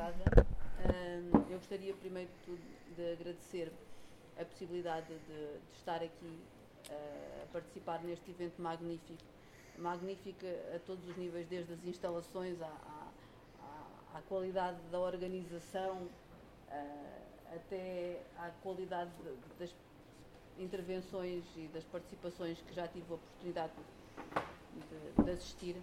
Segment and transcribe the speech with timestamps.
[0.00, 0.46] obrigada.
[1.50, 2.62] eu gostaria, primeiro de tudo,
[2.96, 3.72] de agradecer
[4.40, 6.38] a possibilidade de, de estar aqui
[6.88, 9.22] uh, a participar neste evento magnífico.
[9.78, 17.54] Magnífico a todos os níveis, desde as instalações à, à, à qualidade da organização, uh,
[17.54, 19.10] até à qualidade
[19.58, 19.74] das
[20.58, 23.72] intervenções e das participações que já tive a oportunidade
[24.74, 25.76] de, de assistir.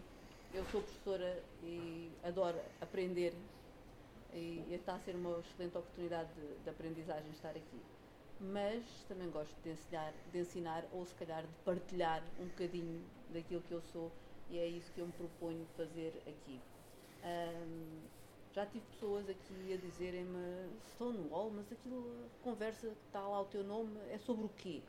[0.54, 3.34] Eu sou professora e adoro aprender
[4.34, 7.82] e está a ser uma excelente oportunidade de, de aprendizagem estar aqui.
[8.40, 13.04] Mas também gosto de ensinar, de ensinar ou se calhar de partilhar um bocadinho
[13.34, 14.12] daquilo que eu sou
[14.50, 16.60] e é isso que eu me proponho fazer aqui.
[17.24, 18.02] Um,
[18.54, 23.64] já tive pessoas aqui a dizerem-me Stonewall, mas aquilo, conversa que está lá o teu
[23.64, 24.82] nome é sobre o quê?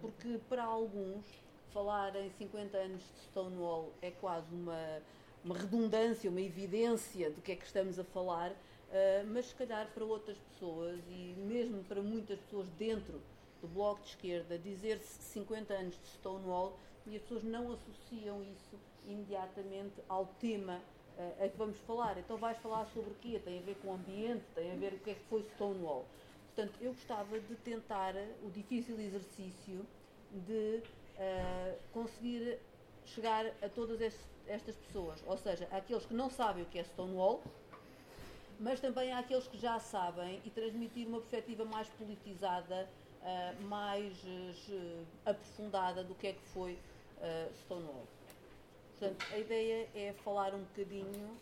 [0.00, 1.24] Porque para alguns
[1.72, 5.02] falar em 50 anos de Stonewall é quase uma,
[5.44, 8.54] uma redundância, uma evidência do que é que estamos a falar,
[8.88, 13.20] uh, mas se calhar para outras pessoas e mesmo para muitas pessoas dentro
[13.60, 18.78] do Bloco de Esquerda, dizer-se 50 anos de Stonewall e as pessoas não associam isso
[19.06, 20.80] imediatamente ao tema
[21.18, 22.18] uh, a que vamos falar.
[22.18, 23.40] Então vais falar sobre o quê?
[23.44, 26.04] Tem a ver com o ambiente, tem a ver o que é que foi Stonewall.
[26.54, 29.86] Portanto, eu gostava de tentar o difícil exercício
[30.32, 30.82] de
[31.16, 32.58] uh, conseguir
[33.04, 34.00] chegar a todas
[34.46, 37.42] estas pessoas, ou seja, àqueles que não sabem o que é Stonewall,
[38.58, 42.88] mas também àqueles que já sabem e transmitir uma perspectiva mais politizada,
[43.22, 46.78] uh, mais uh, aprofundada do que é que foi
[47.62, 48.06] Stonewall.
[48.90, 51.34] Portanto, a ideia é falar um bocadinho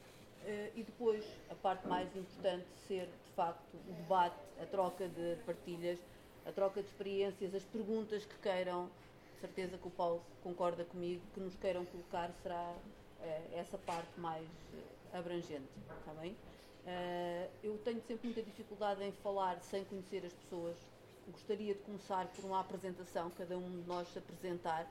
[0.77, 5.99] e depois a parte mais importante ser, de facto, o debate, a troca de partilhas,
[6.47, 8.89] a troca de experiências, as perguntas que queiram
[9.41, 12.73] certeza que o Paulo concorda comigo, que nos queiram colocar será
[13.21, 16.37] uh, essa parte mais uh, abrangente, está bem?
[16.85, 20.77] Uh, eu tenho sempre muita dificuldade em falar sem conhecer as pessoas.
[21.31, 24.87] Gostaria de começar por uma apresentação, cada um de nós se apresentar.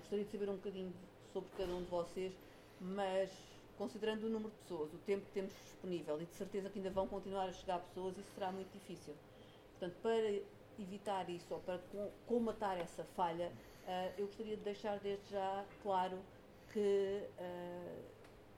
[0.00, 0.92] gostaria de saber um bocadinho
[1.32, 2.34] sobre cada um de vocês,
[2.78, 3.30] mas
[3.78, 6.90] considerando o número de pessoas, o tempo que temos disponível e de certeza que ainda
[6.90, 9.14] vão continuar a chegar pessoas, isso será muito difícil.
[9.70, 10.30] Portanto, para
[10.78, 11.80] evitar isso ou para
[12.26, 13.50] comatar essa falha,
[13.84, 16.18] Uh, eu gostaria de deixar desde já claro
[16.72, 18.02] que uh,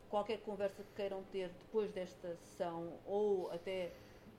[0.08, 3.92] qualquer conversa que queiram ter depois desta sessão, ou até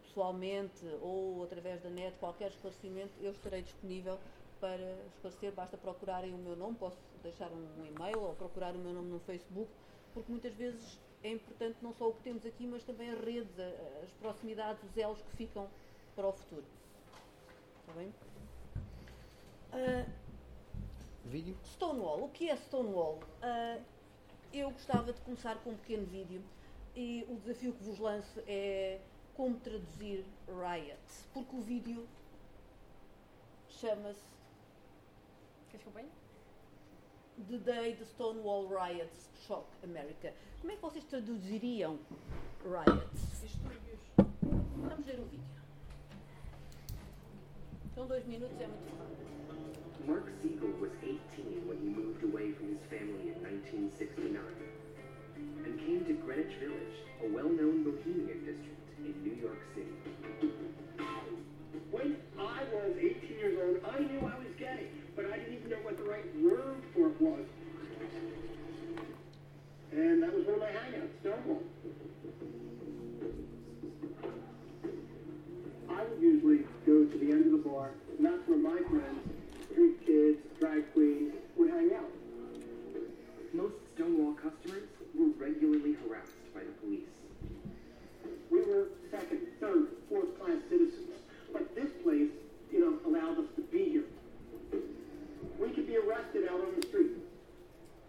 [0.04, 4.18] pessoalmente, ou através da net, qualquer esclarecimento, eu estarei disponível
[4.60, 5.52] para esclarecer.
[5.54, 9.20] Basta procurarem o meu nome, posso deixar um e-mail ou procurar o meu nome no
[9.20, 9.70] Facebook,
[10.14, 13.60] porque muitas vezes é importante não só o que temos aqui, mas também as redes,
[14.04, 15.68] as proximidades, os elos que ficam
[16.16, 16.66] para o futuro.
[17.82, 18.14] Está bem?
[19.74, 20.28] Uh,
[21.26, 21.58] Vídeo?
[21.64, 22.24] Stonewall.
[22.24, 23.20] O que é Stonewall?
[23.42, 23.82] Uh,
[24.54, 26.42] eu gostava de começar com um pequeno vídeo
[26.96, 29.00] e o desafio que vos lanço é
[29.36, 30.98] como traduzir riot,
[31.34, 32.08] porque o vídeo
[33.70, 34.24] chama-se.
[35.70, 36.10] Queres que eu ponha?
[37.48, 40.34] The Day the Stonewall Riots Shock America.
[40.60, 42.00] Como é que vocês traduziriam
[42.64, 43.42] riots?
[43.42, 44.00] Distúrbios.
[44.18, 45.46] Vamos ver o vídeo.
[47.94, 49.37] São dois minutos, é muito fácil.
[50.08, 54.40] Mark Siegel was 18 when he moved away from his family in 1969
[55.68, 59.92] and came to Greenwich Village, a well-known bohemian district in New York City.
[61.92, 65.72] When I was 18 years old, I knew I was gay, but I didn't even
[65.72, 67.44] know what the right word for it was.
[69.92, 71.64] And that was one of my hangouts, Stonewall.
[75.92, 79.27] I would usually go to the end of the bar, not for my friends,
[79.78, 82.10] street kids, drag queens would hang out.
[83.54, 87.06] Most Stonewall customers were regularly harassed by the police.
[88.50, 91.14] We were second, third, fourth class citizens.
[91.54, 92.32] But this place,
[92.72, 94.06] you know, allowed us to be here.
[95.60, 97.12] We could be arrested out on the street.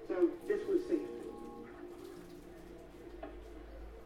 [0.09, 1.05] So this was safe.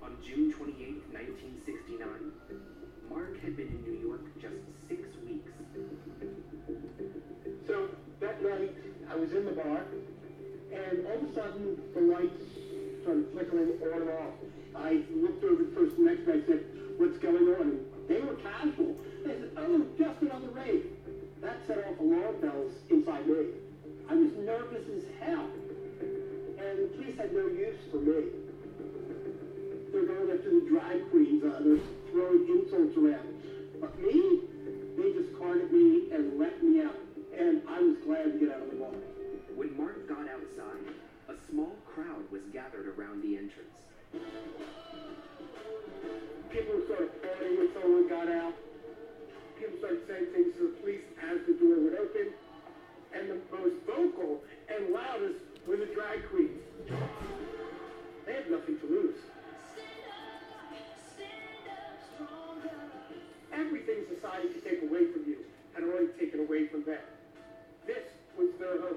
[0.02, 2.08] On June 28, 1969,
[3.08, 4.58] Mark had been in New York just
[8.32, 8.72] that night,
[9.10, 9.84] I was in the bar,
[10.72, 12.42] and all of a sudden, the lights
[13.02, 14.34] started flickering on and off.
[14.74, 16.64] I looked over the next to me, guy said,
[16.96, 17.60] what's going on?
[17.60, 18.96] And they were casual.
[19.24, 20.84] They said, oh, just another raid.
[21.42, 23.46] That set off alarm bells inside me.
[24.08, 25.48] I was nervous as hell.
[26.00, 28.32] And the police had no use for me.
[29.92, 31.44] They're going after the drag queens.
[31.44, 33.28] Uh, they're throwing insults around.
[33.80, 34.40] But me,
[34.96, 37.01] they just carded me and let me out
[37.48, 39.02] and I was glad to get out of the water.
[39.56, 40.86] When Mark got outside,
[41.28, 43.74] a small crowd was gathered around the entrance.
[46.50, 48.54] People started partying when someone got out.
[49.58, 52.30] People started saying things to the police as the door would open.
[53.14, 54.40] And the most vocal
[54.70, 56.62] and loudest were the drag queens.
[58.24, 59.16] They had nothing to lose.
[63.52, 65.38] Everything society can take away from you
[65.74, 67.00] had already taken away from them.
[67.86, 68.04] This
[68.38, 68.96] was their home.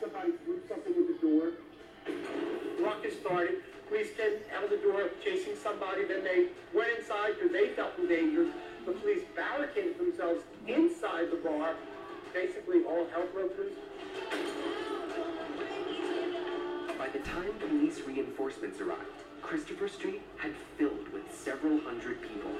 [0.00, 1.52] Somebody threw something at the door.
[2.80, 3.62] Ruckus started.
[3.88, 6.04] Police came out of the door chasing somebody.
[6.04, 8.46] Then they went inside because they felt the danger.
[8.86, 11.76] The police barricaded themselves inside the bar.
[12.34, 13.72] Basically, all hell broke loose.
[16.98, 22.50] By the time police reinforcements arrived, Christopher Street had filled with several hundred people.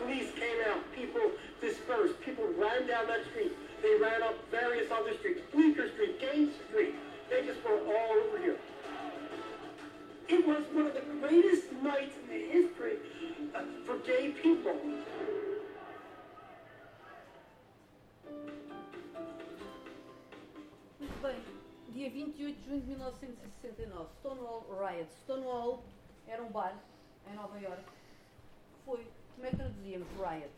[0.00, 1.20] Police came out, people
[1.60, 3.52] dispersed, people ran down that street.
[3.82, 6.94] They ran up various other streets, Bleecker Street, Gaines Street.
[7.28, 8.56] They just were all over here.
[10.28, 12.96] It was one of the greatest nights in the history
[13.54, 14.76] uh, for gay people.
[21.22, 21.36] Bem.
[21.92, 25.10] Dia 28 de junho de 1969, Stonewall Riot.
[25.24, 25.82] Stonewall
[26.26, 26.74] era um bar
[27.30, 27.82] em Nova York.
[28.86, 29.04] Foi,
[29.40, 30.50] como é que traduzíamos riot?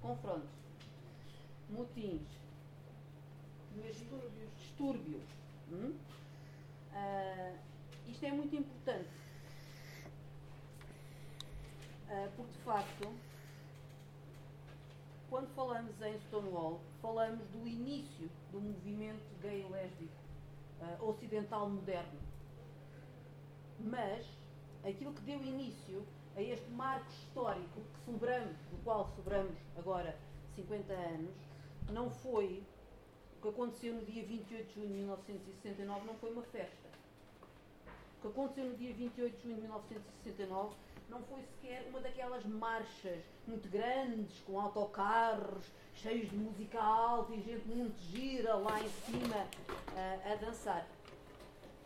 [0.00, 0.48] Confrontos.
[1.68, 2.22] Motins.
[3.82, 4.50] Distúrbios.
[4.60, 5.22] Distúrbios.
[5.72, 5.98] Hum?
[6.92, 7.56] Ah,
[8.06, 9.08] isto é muito importante.
[12.08, 13.12] Ah, porque de facto
[15.28, 20.12] quando falamos em Stonewall, falamos do início do movimento gay e lésbico
[20.80, 22.20] uh, ocidental moderno.
[23.80, 24.24] Mas
[24.84, 26.06] aquilo que deu início
[26.36, 30.16] a este marco histórico que celebramos, do qual celebramos agora
[30.54, 31.34] 50 anos,
[31.90, 32.62] não foi
[33.38, 36.88] o que aconteceu no dia 28 de junho de 1969, não foi uma festa.
[38.18, 40.74] O que aconteceu no dia 28 de junho de 1969
[41.08, 45.64] não foi sequer uma daquelas marchas muito grandes, com autocarros,
[45.94, 50.86] cheios de música alta e gente muito gira lá em cima uh, a dançar.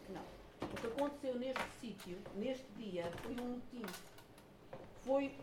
[0.08, 0.22] Não.
[0.62, 3.82] O que aconteceu neste sítio, neste dia, foi um motim.
[5.08, 5.34] Foi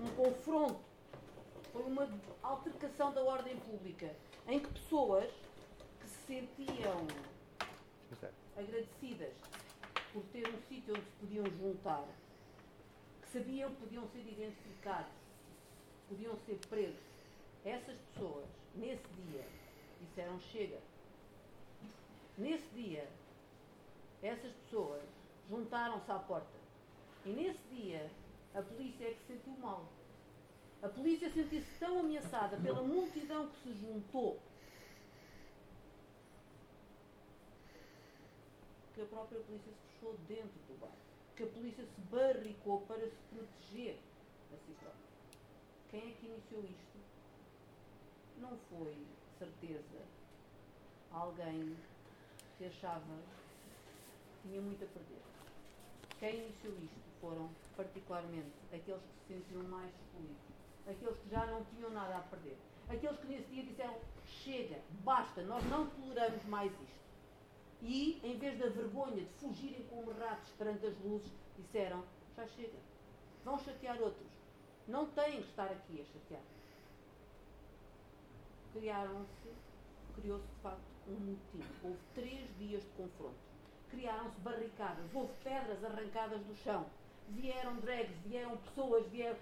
[0.00, 0.78] um confronto.
[1.72, 2.08] Foi uma
[2.40, 4.14] altercação da ordem pública,
[4.46, 5.28] em que pessoas
[5.98, 7.04] que se sentiam
[8.56, 9.32] agradecidas
[10.12, 12.06] por ter um sítio onde se podiam juntar
[13.22, 15.12] que sabiam que podiam ser identificados,
[16.08, 17.02] podiam ser presos.
[17.64, 19.44] Essas pessoas, nesse dia,
[20.00, 20.78] disseram chega.
[22.38, 23.08] Nesse dia,
[24.22, 25.02] essas pessoas
[25.50, 26.56] juntaram-se à porta.
[27.26, 28.08] E nesse dia,
[28.54, 29.86] a polícia é que se sentiu mal.
[30.82, 34.40] A polícia sentiu-se tão ameaçada pela multidão que se juntou
[38.94, 40.98] que a própria polícia se fechou dentro do bar
[41.38, 43.96] que a polícia se barricou para se proteger
[44.52, 45.08] a si própria.
[45.88, 46.98] Quem é que iniciou isto?
[48.38, 48.96] Não foi,
[49.38, 50.02] certeza,
[51.12, 51.76] alguém
[52.56, 53.14] que achava
[54.42, 55.22] que tinha muito a perder.
[56.18, 60.36] Quem iniciou isto foram, particularmente, aqueles que se sentiram mais excluídos,
[60.86, 62.56] aqueles que já não tinham nada a perder,
[62.88, 66.98] aqueles que nesse dia disseram: chega, basta, nós não toleramos mais isto.
[67.82, 72.04] E, em vez da vergonha de fugirem como ratos perante as luzes, disseram:
[72.36, 72.78] já chega,
[73.44, 74.26] vão chatear outros.
[74.88, 76.42] Não têm que estar aqui a chatear.
[78.72, 79.52] Criaram-se,
[80.16, 81.62] criou-se de facto um motim.
[81.84, 83.47] Houve três dias de confronto.
[83.90, 86.86] Criaram-se barricadas, houve pedras arrancadas do chão.
[87.28, 89.36] Vieram drags, vieram pessoas, vieram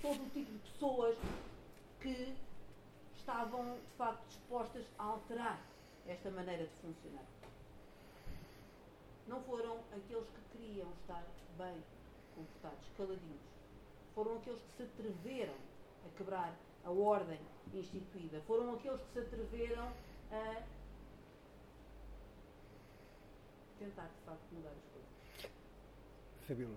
[0.00, 1.16] todo o tipo de pessoas
[2.00, 2.36] que
[3.16, 5.60] estavam de facto dispostas a alterar
[6.06, 7.24] esta maneira de funcionar
[9.26, 11.24] não foram aqueles que queriam estar
[11.56, 11.82] bem
[12.34, 13.40] comportados, caladinhos.
[14.14, 15.54] Foram aqueles que se atreveram
[16.06, 16.54] a quebrar
[16.84, 17.38] a ordem
[17.72, 18.40] instituída.
[18.46, 19.90] Foram aqueles que se atreveram
[20.30, 20.62] a
[23.82, 25.50] tentar, de facto, mudar as coisas.
[26.46, 26.76] Fabíola,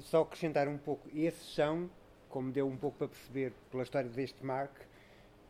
[0.00, 1.08] só acrescentar um pouco.
[1.14, 1.90] Esses são,
[2.28, 4.72] como deu um pouco para perceber pela história deste Mark,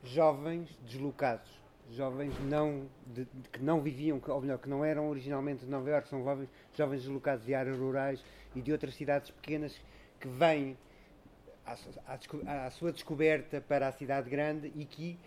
[0.02, 5.64] jovens deslocados jovens não, de, de, que não viviam, ou melhor, que não eram originalmente
[5.64, 8.24] de Nova Iorque, são jovens, jovens deslocados de áreas rurais
[8.54, 9.78] e de outras cidades pequenas
[10.20, 10.76] que vêm
[11.64, 15.18] à, à, à sua descoberta para a cidade grande e que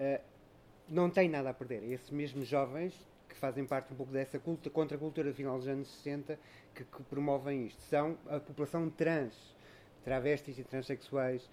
[0.00, 0.22] uh,
[0.88, 1.82] não têm nada a perder.
[1.84, 2.94] Esses mesmos jovens
[3.38, 6.38] fazem parte um pouco dessa culta, contracultura final dos anos 60
[6.74, 9.34] que, que promovem isto são a população trans,
[10.04, 11.48] travestis e transexuais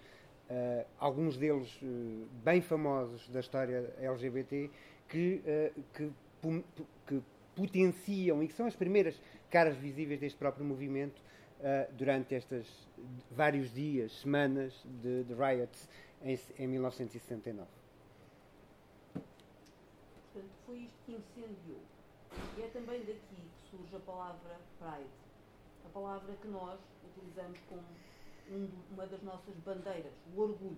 [0.48, 4.70] Uh, alguns deles uh, bem famosos da história LGBT
[5.08, 6.12] que, uh, que,
[7.04, 7.22] que,
[7.56, 11.20] potenciam e que são as primeiras caras visíveis deste próprio movimento
[11.92, 12.66] durante estes
[13.30, 15.88] vários dias, semanas de, de riots
[16.22, 17.75] em, em 1969.
[20.36, 21.80] Portanto, foi isto que incendiou.
[22.58, 25.10] E é também daqui que surge a palavra Pride,
[25.86, 27.82] a palavra que nós utilizamos como
[28.50, 30.76] um, uma das nossas bandeiras, o orgulho.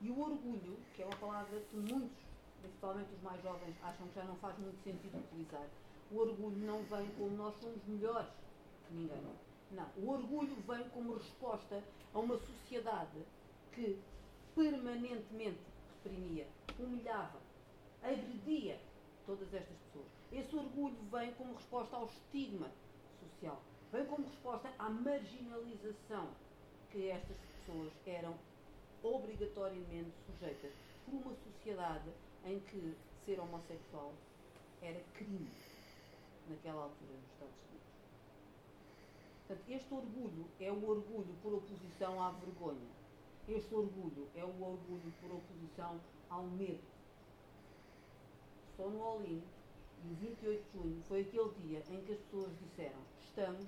[0.00, 2.24] E o orgulho, que é uma palavra que muitos,
[2.60, 5.66] principalmente os mais jovens, acham que já não faz muito sentido utilizar.
[6.12, 8.30] O orgulho não vem como nós somos melhores
[8.86, 9.20] que ninguém.
[9.72, 9.88] Não.
[9.96, 11.82] O orgulho vem como resposta
[12.14, 13.24] a uma sociedade
[13.72, 13.98] que
[14.54, 15.58] permanentemente
[16.04, 16.46] reprimia,
[16.78, 17.47] humilhava,
[18.02, 18.78] agredia
[19.26, 20.06] todas estas pessoas.
[20.32, 22.70] Esse orgulho vem como resposta ao estigma
[23.20, 23.60] social,
[23.92, 26.28] vem como resposta à marginalização
[26.90, 28.34] que estas pessoas eram
[29.02, 30.72] obrigatoriamente sujeitas
[31.04, 32.10] por uma sociedade
[32.44, 34.12] em que ser homossexual
[34.80, 35.50] era crime
[36.48, 37.88] naquela altura nos Estados Unidos.
[39.46, 42.88] Portanto, este orgulho é o orgulho por oposição à vergonha.
[43.48, 46.82] Este orgulho é o orgulho por oposição ao medo.
[48.78, 49.42] Só no All-In,
[50.04, 53.66] e 28 de junho, foi aquele dia em que as pessoas disseram: Estamos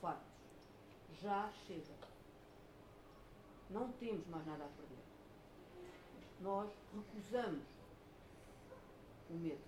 [0.00, 0.26] fartos.
[1.22, 1.94] Já chega.
[3.70, 4.98] Não temos mais nada a perder.
[6.40, 7.62] Nós recusamos
[9.30, 9.62] o medo,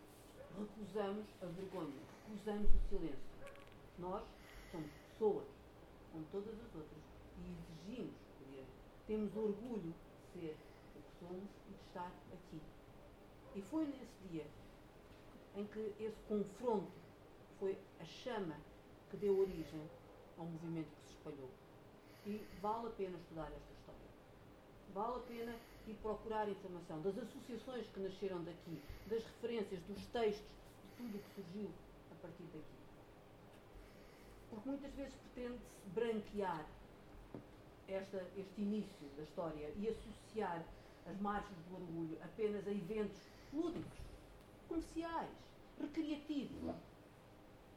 [0.58, 3.30] recusamos a vergonha, recusamos o silêncio.
[3.96, 4.24] Nós
[4.72, 5.46] somos pessoas,
[6.10, 7.02] como todas as outras,
[7.38, 8.72] e exigimos o direito.
[9.06, 9.94] Temos orgulho
[10.34, 10.56] de ser
[10.96, 12.60] o que somos e de estar aqui.
[13.54, 14.46] E foi nesse dia
[15.56, 16.90] em que esse confronto
[17.58, 18.56] foi a chama
[19.10, 19.82] que deu origem
[20.38, 21.50] a um movimento que se espalhou.
[22.26, 24.00] E vale a pena estudar esta história.
[24.94, 30.50] Vale a pena ir procurar informação das associações que nasceram daqui, das referências, dos textos,
[30.82, 31.70] de tudo o que surgiu
[32.12, 32.80] a partir daqui.
[34.50, 36.66] Porque muitas vezes pretende-se branquear
[37.88, 40.64] esta, este início da história e associar
[41.06, 43.20] as margens do orgulho apenas a eventos
[43.52, 43.98] lúdicos,
[44.90, 45.30] comerciais,
[45.80, 46.74] recreativos.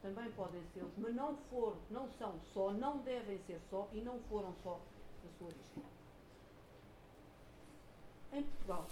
[0.02, 4.20] Também podem ser, mas não, for, não são só, não devem ser só e não
[4.30, 4.82] foram só
[5.24, 5.84] da sua origem.
[8.34, 8.86] Em Portugal,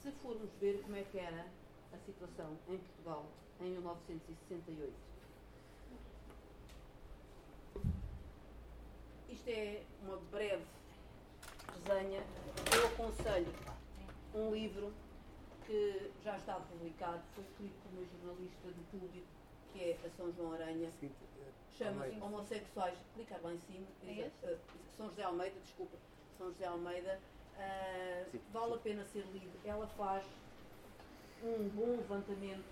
[0.00, 1.46] se formos ver como é que era
[1.92, 3.26] a situação em Portugal
[3.60, 4.92] em 1968,
[9.28, 10.64] isto é uma breve
[11.86, 12.22] resenha.
[12.74, 13.52] Eu aconselho
[14.34, 14.92] um livro
[15.70, 19.26] que já está publicado, foi escrito por uma jornalista do público,
[19.72, 20.90] que é a São João Aranha.
[21.78, 22.98] Chama-se Homossexuais.
[23.14, 23.86] Clicar lá em cima.
[24.04, 24.58] É uh,
[24.96, 25.96] São José Almeida, desculpa.
[26.36, 27.20] São José Almeida.
[27.54, 28.74] Uh, Sim, vale sim.
[28.74, 29.60] a pena ser lido.
[29.64, 30.24] Ela faz
[31.44, 32.64] um bom levantamento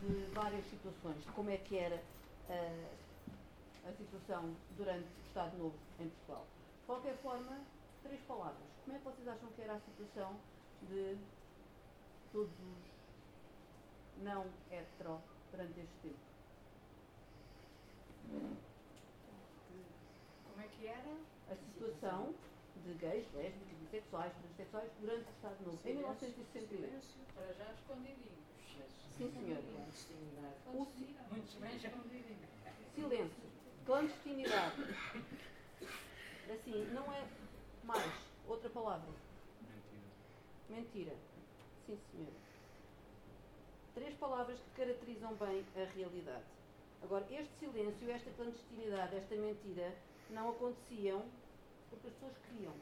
[0.00, 5.74] de várias situações, de como é que era uh, a situação durante o Estado Novo
[5.98, 6.46] em Portugal.
[6.80, 7.58] De qualquer forma,
[8.04, 8.62] três palavras.
[8.84, 10.36] Como é que vocês acham que era a situação
[10.82, 11.18] de
[12.32, 15.20] todos os não hetero
[15.50, 16.18] durante este tempo?
[20.50, 21.16] Como é que era?
[21.50, 22.34] A situação
[22.84, 27.04] de gays, lésbicas, bissexuais, transexuais durante o Estado Novo, em 1968.
[27.34, 28.38] Para já escondidinho.
[29.16, 29.62] Sim, senhora.
[30.66, 32.48] O si- Muito bem escondidinho.
[32.94, 33.42] silêncio,
[33.86, 34.82] clandestinidade.
[36.52, 37.26] Assim, não é
[37.84, 38.12] mais
[38.46, 39.08] outra palavra.
[40.68, 41.14] Mentira.
[41.88, 42.36] Sim, senhora.
[43.94, 46.44] Três palavras que caracterizam bem a realidade.
[47.02, 49.96] Agora, este silêncio, esta clandestinidade, esta mentira,
[50.28, 51.24] não aconteciam
[51.88, 52.74] porque as pessoas queriam.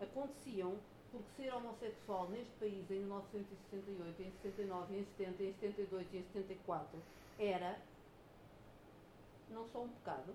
[0.00, 0.78] Aconteciam
[1.10, 6.22] porque ser homossexual neste país em 1968, em 69, em 70, em 72 e em
[6.22, 7.02] 74
[7.40, 7.82] era
[9.50, 10.32] não só um pecado,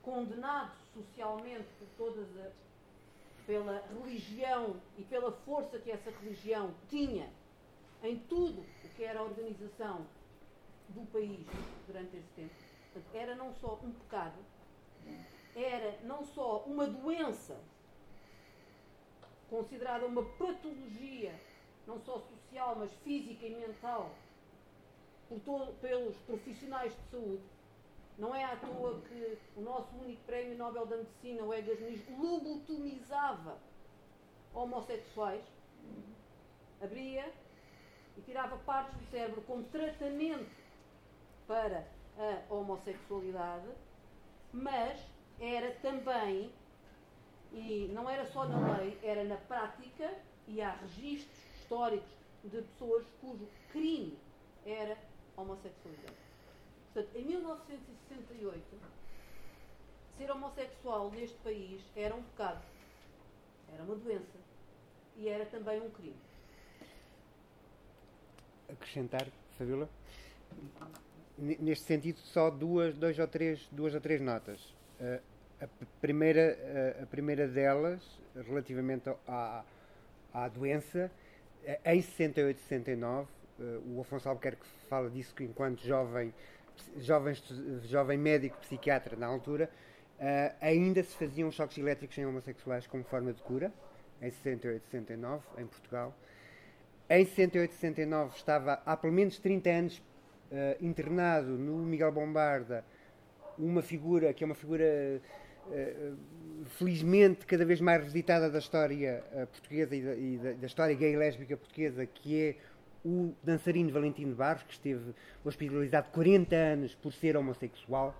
[0.00, 2.50] condenado socialmente por todas a,
[3.48, 7.32] pela religião e pela força que essa religião tinha
[8.02, 10.06] em tudo o que era a organização
[10.90, 11.46] do país
[11.86, 12.54] durante esse tempo.
[13.14, 14.36] Era não só um pecado,
[15.56, 17.58] era não só uma doença
[19.48, 21.34] considerada uma patologia,
[21.86, 24.10] não só social, mas física e mental,
[25.80, 27.57] pelos profissionais de saúde.
[28.18, 32.02] Não é à toa que o nosso único prémio Nobel da Medicina, o Egas Muniz,
[32.18, 33.56] lobotomizava
[34.52, 35.44] homossexuais,
[36.82, 37.32] abria
[38.16, 40.50] e tirava partes do cérebro como tratamento
[41.46, 41.86] para
[42.18, 43.68] a homossexualidade,
[44.52, 45.00] mas
[45.38, 46.52] era também,
[47.52, 50.12] e não era só na lei, era na prática,
[50.48, 52.10] e há registros históricos
[52.42, 54.18] de pessoas cujo crime
[54.66, 54.98] era
[55.36, 56.27] homossexualidade.
[56.98, 58.60] Portanto, em 1968,
[60.16, 62.60] ser homossexual neste país era um pecado,
[63.72, 64.36] era uma doença
[65.16, 66.16] e era também um crime.
[68.68, 69.88] acrescentar, Fabiola?
[71.38, 74.74] Neste sentido, só duas, dois ou três, duas ou três notas.
[75.60, 75.68] A,
[76.00, 78.02] primeira, a primeira delas,
[78.34, 79.64] relativamente à,
[80.34, 81.12] à doença,
[81.84, 83.28] em 68 69,
[83.60, 86.32] eh, o Afonso Albuquerque fala disso que enquanto jovem,
[86.98, 87.34] jovem,
[87.84, 89.70] jovem médico psiquiatra na altura,
[90.18, 93.72] uh, ainda se faziam choques elétricos em homossexuais como forma de cura,
[94.20, 96.14] em 68 e 69, em Portugal.
[97.08, 102.84] Em 68 e 69 estava há pelo menos 30 anos uh, internado no Miguel Bombarda
[103.58, 105.20] uma figura que é uma figura
[105.66, 106.16] uh,
[106.66, 111.16] felizmente cada vez mais revisitada da história portuguesa e, da, e da, história gay e
[111.16, 112.56] lésbica portuguesa, que é
[113.08, 118.14] o dançarino Valentino Barros, que esteve hospitalizado 40 anos por ser homossexual.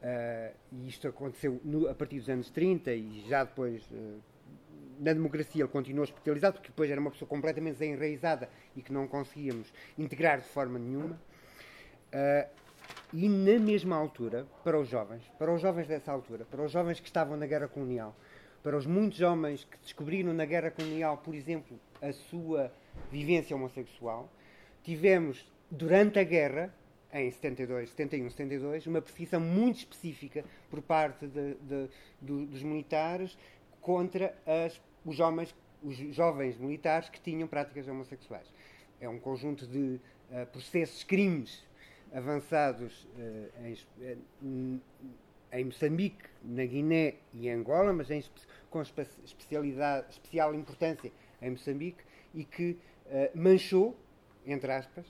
[0.00, 3.82] Uh, e isto aconteceu no, a partir dos anos 30 e já depois
[5.00, 9.08] na democracia ele continuou hospitalizado, porque depois era uma pessoa completamente desenraizada e que não
[9.08, 11.18] conseguíamos integrar de forma nenhuma.
[12.12, 12.48] Uh,
[13.12, 17.00] e na mesma altura, para os jovens, para os jovens dessa altura, para os jovens
[17.00, 18.14] que estavam na guerra colonial,
[18.62, 22.72] para os muitos homens que descobriram na guerra colonial, por exemplo, a sua
[23.10, 24.30] vivência homossexual,
[24.82, 26.74] tivemos durante a guerra,
[27.12, 31.88] em 72, 71, 72, uma perseguição muito específica por parte de, de,
[32.20, 33.36] de, dos militares
[33.80, 38.46] contra as, os, homens, os jovens militares que tinham práticas homossexuais.
[39.00, 41.64] É um conjunto de uh, processos, crimes
[42.12, 44.16] avançados uh, em, eh,
[45.52, 48.22] em, Moçambique, na Guiné e Angola, mas em,
[48.70, 52.02] com especialidade, especial importância em Moçambique
[52.34, 53.96] e que uh, manchou,
[54.46, 55.04] entre aspas,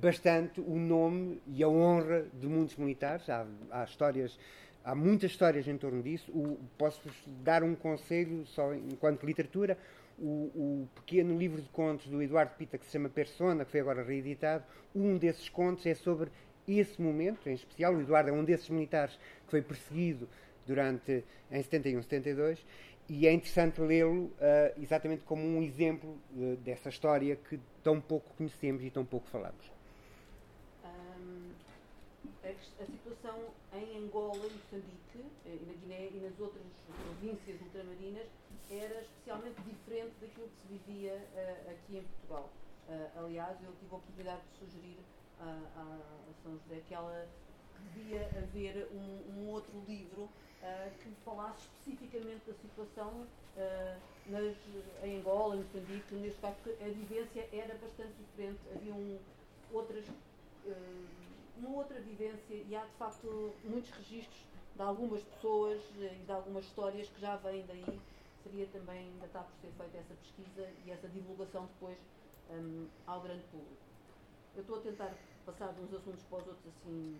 [0.00, 3.28] bastante o nome e a honra de muitos militares.
[3.28, 4.38] Há, há histórias
[4.84, 6.30] há muitas histórias em torno disso.
[6.76, 9.78] Posso-vos dar um conselho, só enquanto literatura.
[10.16, 13.80] O, o, pequeno livro de contos do Eduardo Pita, que se chama Persona, que foi
[13.80, 14.62] agora reeditado,
[14.94, 16.30] um desses contos é sobre
[16.68, 17.94] esse momento, em especial.
[17.94, 20.28] O Eduardo é um desses militares que foi perseguido
[20.64, 22.64] durante em 71, 72,
[23.08, 28.32] e é interessante lê-lo uh, exatamente como um exemplo uh, dessa história que tão pouco
[28.34, 29.70] conhecemos e tão pouco falamos.
[30.84, 31.50] Um,
[32.42, 33.38] a, a situação
[33.74, 38.26] em Angola Moçambique, eh, na Guiné e nas outras províncias ultramarinas,
[38.70, 42.50] era especialmente diferente daquilo que se vivia uh, aqui em Portugal.
[43.16, 44.98] Aliás, eu tive a oportunidade de sugerir
[45.40, 45.98] a,
[46.42, 47.26] São José que ela
[47.94, 50.28] devia haver um, um outro livro
[50.64, 53.26] uh, que falasse especificamente da situação
[54.26, 54.56] nas,
[55.04, 59.16] em Angola, em Moçambique, neste caso, a vivência era bastante diferente, havia um,
[59.72, 60.04] outras
[61.56, 66.64] uma outra vivência e há de facto muitos registros de algumas pessoas e de algumas
[66.64, 68.00] histórias que já vêm daí.
[68.42, 71.96] Seria também, ainda está por ser feita essa pesquisa e essa divulgação depois
[72.50, 73.82] um, ao grande público.
[74.54, 75.14] Eu estou a tentar
[75.46, 77.18] passar de uns assuntos para os outros assim.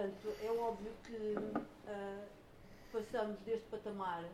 [0.00, 2.24] Portanto, é óbvio que uh,
[2.90, 4.24] passamos deste patamar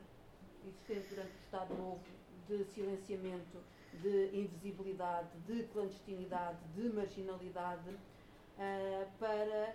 [0.65, 2.05] existente durante o Estado Novo
[2.47, 3.59] de silenciamento,
[4.01, 9.75] de invisibilidade, de clandestinidade, de marginalidade uh, para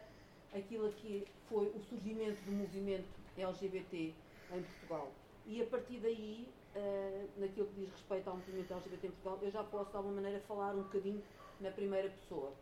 [0.55, 4.13] aquilo que foi o surgimento do movimento LGBT
[4.53, 5.11] em Portugal.
[5.45, 9.51] E a partir daí, uh, naquilo que diz respeito ao movimento LGBT em Portugal, eu
[9.51, 11.21] já posso de alguma maneira falar um bocadinho
[11.59, 12.53] na primeira pessoa.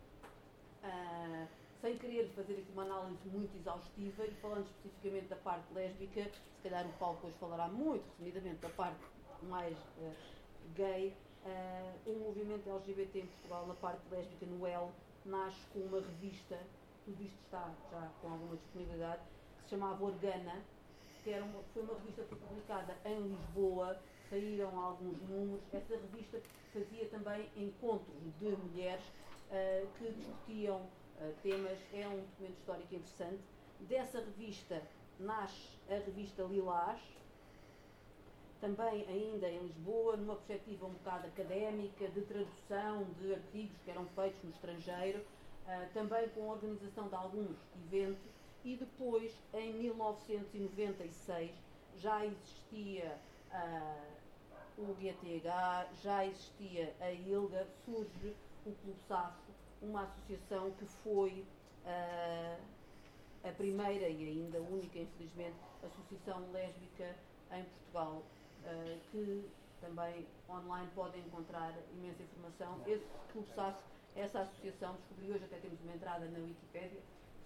[0.84, 6.24] Uh, sem querer fazer aqui uma análise muito exaustiva e falando especificamente da parte lésbica,
[6.24, 9.00] se calhar o Paulo depois falará muito resumidamente da parte
[9.44, 10.14] mais uh,
[10.76, 11.16] gay,
[11.46, 14.90] uh, o movimento LGBT em Portugal, na parte lésbica, no L,
[15.26, 16.60] nasce com uma revista,
[17.06, 19.22] tudo isto está já com alguma disponibilidade,
[19.58, 20.62] que se chamava Organa,
[21.24, 23.98] que era uma, foi uma revista publicada em Lisboa,
[24.30, 25.62] saíram alguns números.
[25.74, 26.42] Essa revista
[26.74, 29.04] fazia também encontros de mulheres
[29.50, 30.82] uh, que discutiam
[31.42, 33.42] temas, é um documento histórico interessante.
[33.82, 34.82] Dessa revista
[35.20, 37.02] nasce a revista Lilás,
[38.60, 44.06] também ainda em Lisboa, numa perspectiva um bocado académica, de tradução de artigos que eram
[44.08, 48.22] feitos no estrangeiro, uh, também com a organização de alguns eventos,
[48.66, 51.52] e depois, em 1996,
[51.96, 53.18] já existia
[53.52, 54.20] uh,
[54.78, 59.00] o GTH, já existia a ILGA, surge o Clube
[59.82, 61.46] uma associação que foi
[61.86, 62.60] uh,
[63.44, 67.16] a primeira e ainda única, infelizmente, associação lésbica
[67.52, 68.24] em Portugal
[68.64, 69.50] uh, que
[69.82, 72.82] também online podem encontrar imensa informação.
[72.86, 73.82] Esse Clube SAF,
[74.16, 77.00] essa associação, descobri hoje, até temos uma entrada na Wikipédia,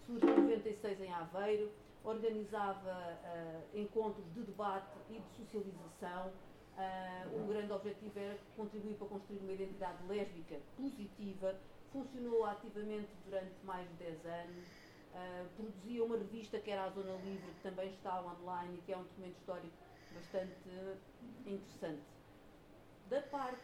[0.06, 1.72] surge em 96 em Aveiro,
[2.04, 6.32] organizava uh, encontros de debate e de socialização.
[6.76, 11.56] Uh, o grande objetivo era contribuir para construir uma identidade lésbica positiva,
[11.94, 14.68] funcionou ativamente durante mais de 10 anos,
[15.14, 18.92] uh, produzia uma revista que era a Zona Livre, que também está online e que
[18.92, 19.78] é um documento histórico
[20.14, 20.54] bastante
[21.46, 22.02] interessante.
[23.10, 23.62] Da parte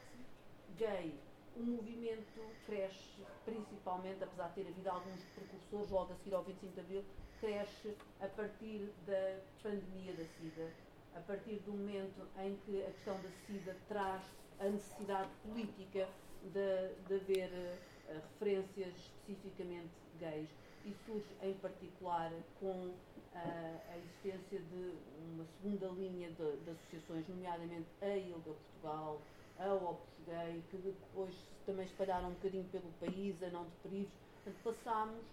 [0.77, 1.19] gay,
[1.55, 6.73] o movimento cresce, principalmente, apesar de ter havido alguns precursores logo a seguir ao 25
[6.73, 7.05] de Abril,
[7.39, 10.71] cresce a partir da pandemia da SIDA,
[11.15, 14.21] a partir do momento em que a questão da SIDA traz
[14.59, 16.07] a necessidade política
[16.43, 17.79] de, de haver
[18.13, 20.49] referências especificamente gays
[20.85, 22.95] e surge em particular com uh,
[23.35, 24.93] a existência de
[25.33, 29.21] uma segunda linha de, de, associações, nomeadamente a ILGA Portugal,
[29.59, 34.11] a Opus Gay, que depois também espalharam um bocadinho pelo país, a não de períodos.
[34.43, 35.25] Portanto, passámos,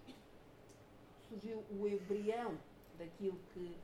[1.29, 2.57] surgiu o embrião
[2.97, 3.75] daquilo que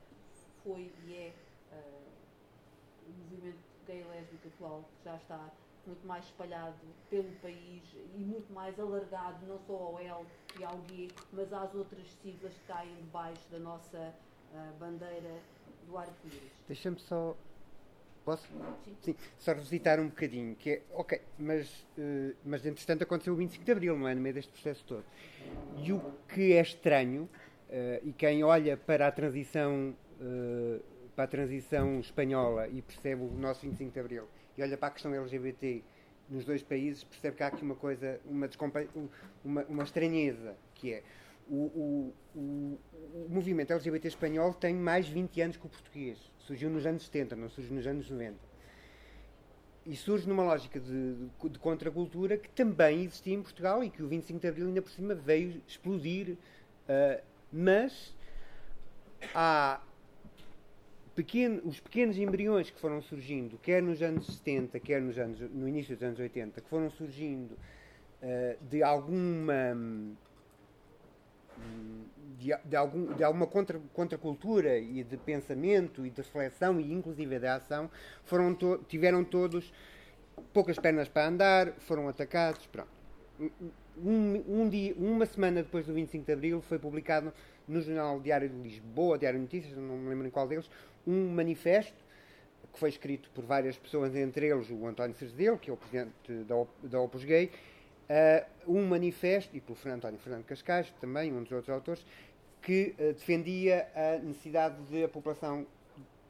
[0.62, 1.32] foi e é
[1.72, 5.50] uh, o movimento gay lésbico atual, que já está
[5.86, 6.76] muito mais espalhado
[7.10, 7.82] pelo país
[8.14, 10.26] e muito mais alargado não só ao L
[10.58, 14.14] e ao G, mas às outras siglas que caem debaixo da nossa
[14.52, 15.38] uh, bandeira
[15.86, 16.52] do arco-íris.
[16.66, 17.36] Deixa-me só.
[18.24, 18.48] Posso?
[18.84, 18.96] Sim.
[19.02, 19.16] Sim.
[19.38, 21.68] Só revisitar um bocadinho, que é, ok, mas,
[21.98, 24.14] uh, mas entretanto aconteceu o 25 de Abril, não é?
[24.14, 25.04] No meio deste processo todo.
[25.76, 27.24] E o que é estranho,
[27.68, 29.94] uh, e quem olha para a transição
[31.14, 34.90] para a transição espanhola e percebe o nosso 25 de Abril e olha para a
[34.90, 35.82] questão LGBT
[36.28, 38.48] nos dois países, percebe que há aqui uma coisa, uma,
[39.44, 41.02] uma, uma estranheza, que é
[41.48, 42.80] o, o, o,
[43.14, 46.18] o, movimento LGBT espanhol tem mais 20 anos que o português.
[46.38, 48.36] Surgiu nos anos 70, não surgiu nos anos 90.
[49.86, 54.02] E surge numa lógica de, de, de contracultura que também existia em Portugal e que
[54.02, 56.38] o 25 de Abril ainda por cima veio explodir.
[56.88, 58.16] Uh, mas
[59.34, 59.80] há
[61.14, 65.68] pequeno, os pequenos embriões que foram surgindo, quer nos anos 70, quer nos anos, no
[65.68, 69.76] início dos anos 80, que foram surgindo uh, de alguma.
[72.36, 77.38] De, de, algum, de alguma contra, contracultura e de pensamento e de reflexão e inclusive
[77.38, 77.88] de ação
[78.24, 79.72] foram to, tiveram todos
[80.52, 82.66] poucas pernas para andar, foram atacados.
[82.66, 82.88] Pronto.
[83.96, 87.32] Um, um dia, uma semana depois do 25 de Abril foi publicado
[87.66, 90.68] no Jornal Diário de Lisboa, Diário de Notícias, não me lembro em qual deles,
[91.06, 92.04] um manifesto
[92.74, 96.12] que foi escrito por várias pessoas, entre eles o António Cerzedelo, que é o presidente
[96.44, 97.50] da, da Opus Gay,
[98.10, 102.04] uh, um manifesto, e pelo António Fernando Cascais, também um dos outros autores,
[102.60, 105.64] que uh, defendia a necessidade de a população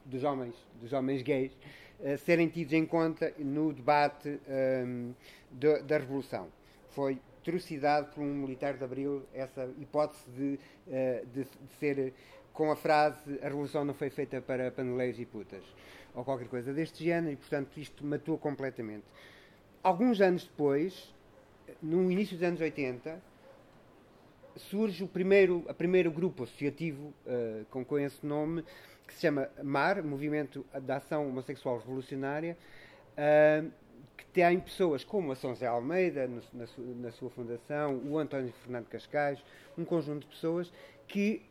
[0.04, 1.52] dos homens, dos homens gays,
[2.00, 4.38] uh, serem tidos em conta no debate
[4.86, 5.14] um,
[5.50, 6.48] de, da Revolução.
[6.90, 10.58] Foi trucidado por um militar de Abril essa hipótese de,
[11.32, 12.14] de, de ser
[12.54, 15.62] com a frase a revolução não foi feita para paneleiros e putas,
[16.14, 19.04] ou qualquer coisa deste género, e portanto isto matou completamente.
[19.82, 21.12] Alguns anos depois,
[21.82, 23.20] no início dos anos 80,
[24.56, 28.64] surge o primeiro, a primeiro grupo associativo uh, com, com esse nome,
[29.06, 32.56] que se chama MAR, Movimento de Ação Homossexual Revolucionária,
[33.12, 33.70] uh,
[34.16, 38.16] que tem pessoas como a São José Almeida, no, na, su, na, sua fundação, o
[38.16, 39.44] António Fernando Cascais,
[39.76, 40.72] um conjunto de pessoas
[41.08, 41.42] que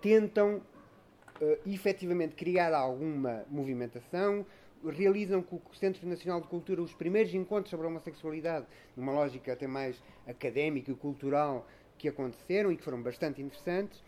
[0.00, 4.44] tentam uh, efetivamente criar alguma movimentação,
[4.88, 8.66] realizam com o Centro Nacional de Cultura os primeiros encontros sobre a homossexualidade,
[8.96, 11.66] numa lógica até mais académica e cultural,
[11.98, 14.02] que aconteceram e que foram bastante interessantes.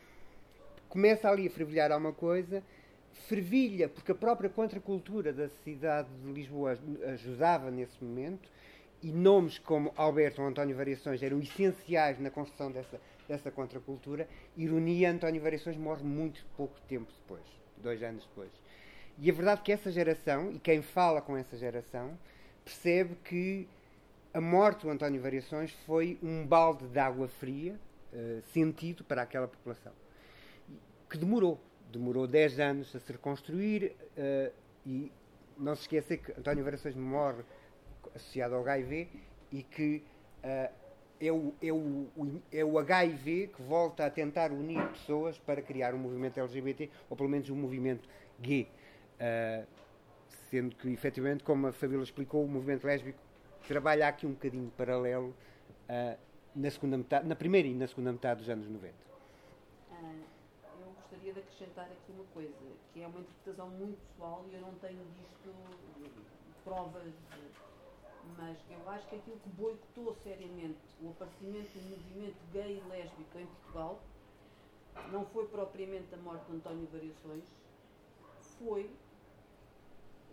[0.88, 2.62] Começa ali a fervilhar alguma coisa,
[3.28, 6.78] fervilha porque a própria contracultura da cidade de Lisboa
[7.12, 8.48] ajudava nesse momento,
[9.02, 14.28] e nomes como Alberto ou António Variações eram essenciais na construção dessa dessa contracultura.
[14.56, 17.44] Ironia, António Variações morre muito pouco tempo depois,
[17.76, 18.50] dois anos depois.
[19.18, 22.18] E a verdade é que essa geração, e quem fala com essa geração,
[22.64, 23.68] percebe que
[24.32, 27.78] a morte do António Variações foi um balde de água fria
[28.12, 29.92] uh, sentido para aquela população.
[31.10, 31.60] Que demorou.
[31.92, 34.52] Demorou 10 anos a se reconstruir uh,
[34.86, 35.12] e
[35.58, 37.42] não se esqueça que António Variações morre
[38.14, 39.08] associado ao HIV
[39.50, 40.02] e que
[40.42, 40.81] uh,
[41.22, 45.94] é o, é, o, é o HIV que volta a tentar unir pessoas para criar
[45.94, 48.08] um movimento LGBT, ou pelo menos um movimento
[48.40, 48.68] gay.
[49.20, 49.64] Uh,
[50.50, 53.18] sendo que, efetivamente, como a Fabíola explicou, o movimento lésbico
[53.68, 55.28] trabalha aqui um bocadinho paralelo
[55.88, 56.18] uh,
[56.56, 58.92] na, segunda metade, na primeira e na segunda metade dos anos 90.
[59.92, 60.12] Ah,
[60.80, 62.52] eu gostaria de acrescentar aqui uma coisa,
[62.92, 65.54] que é uma interpretação muito pessoal e eu não tenho disto
[66.64, 67.02] provas
[68.36, 73.38] mas eu acho que aquilo que boicotou seriamente o aparecimento do movimento gay e lésbico
[73.38, 74.00] em Portugal
[75.10, 77.44] não foi propriamente a morte de António Variações,
[78.58, 78.90] foi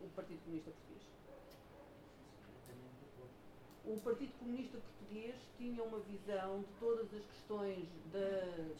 [0.04, 1.10] o Partido Comunista Português.
[3.86, 8.75] O Partido Comunista Português tinha uma visão de todas as questões de,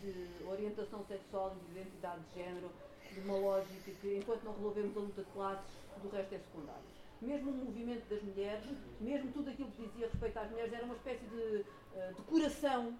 [0.00, 2.70] de orientação sexual e de identidade de género,
[3.12, 7.01] de uma lógica que, enquanto não resolvemos a luta de classes, do resto é secundário
[7.22, 8.64] mesmo o movimento das mulheres,
[9.00, 12.98] mesmo tudo aquilo que dizia respeito às mulheres, era uma espécie de uh, decoração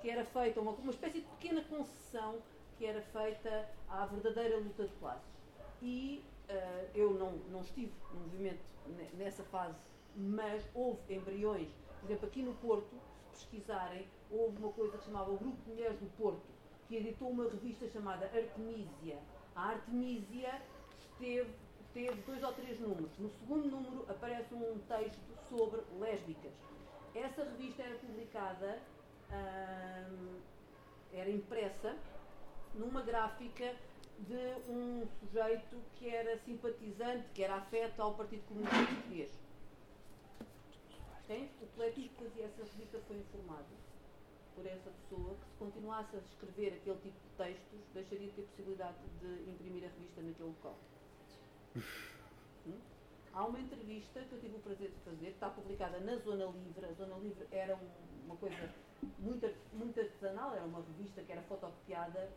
[0.00, 2.38] que era feita, uma, uma espécie de pequena concessão
[2.76, 5.28] que era feita à verdadeira luta de classes.
[5.80, 8.60] E uh, eu não, não estive no movimento
[9.14, 9.76] nessa fase,
[10.16, 11.68] mas houve embriões,
[12.00, 12.96] por exemplo, aqui no Porto,
[13.32, 16.42] se pesquisarem, houve uma coisa que se chamava o Grupo de Mulheres do Porto,
[16.88, 19.18] que editou uma revista chamada Artemisia.
[19.54, 20.60] A Artemisia
[21.18, 21.50] teve,
[21.92, 23.10] teve dois ou três números.
[23.18, 26.52] No segundo número aparece um texto sobre lésbicas.
[27.14, 28.78] Essa revista era publicada,
[29.32, 30.40] hum,
[31.12, 31.96] era impressa,
[32.74, 33.74] numa gráfica
[34.20, 39.30] de um sujeito que era simpatizante, que era afeto ao Partido Comunista Português.
[41.26, 41.50] Tem?
[41.62, 43.68] O coletivo que fazia essa revista foi informado
[44.54, 48.42] por essa pessoa que se continuasse a escrever aquele tipo de textos, deixaria de ter
[48.42, 50.76] possibilidade de imprimir a revista naquele local.
[53.32, 56.46] Há uma entrevista que eu tive o prazer de fazer, que está publicada na Zona
[56.46, 56.84] Livre.
[56.84, 58.68] A Zona Livre era um, uma coisa
[59.18, 62.28] muito, muito artesanal, era uma revista que era fotocopiada,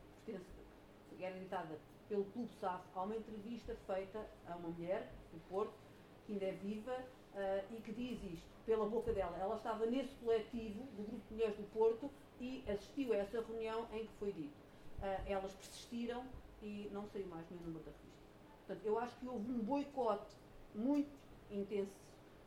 [1.19, 2.83] era editada pelo Clube SAF.
[2.95, 5.73] Há uma entrevista feita a uma mulher do Porto,
[6.25, 6.95] que ainda é viva,
[7.33, 9.37] uh, e que diz isto pela boca dela.
[9.37, 13.87] Ela estava nesse coletivo do Grupo de Mulheres do Porto e assistiu a essa reunião
[13.93, 14.55] em que foi dito.
[14.99, 16.23] Uh, elas persistiram
[16.61, 18.22] e não saiu mais nenhum número da revista.
[18.73, 20.36] Portanto, eu acho que houve um boicote
[20.73, 21.12] muito
[21.51, 21.91] intenso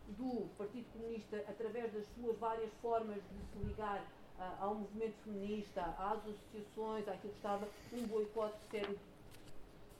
[0.09, 4.01] do Partido Comunista através das suas várias formas de se ligar
[4.39, 8.99] uh, ao movimento feminista, às associações, àquilo que estava, um boicote sério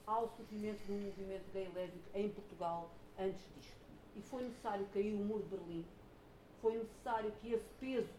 [0.05, 3.77] ao surgimento do movimento gay lésbico em Portugal antes disto.
[4.15, 5.85] E foi necessário cair o muro de Berlim
[6.61, 8.09] foi necessário que esse peso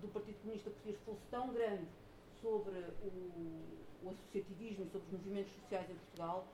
[0.00, 1.86] do Partido Comunista Português fosse tão grande
[2.40, 6.46] sobre o, o associativismo e sobre os movimentos sociais em Portugal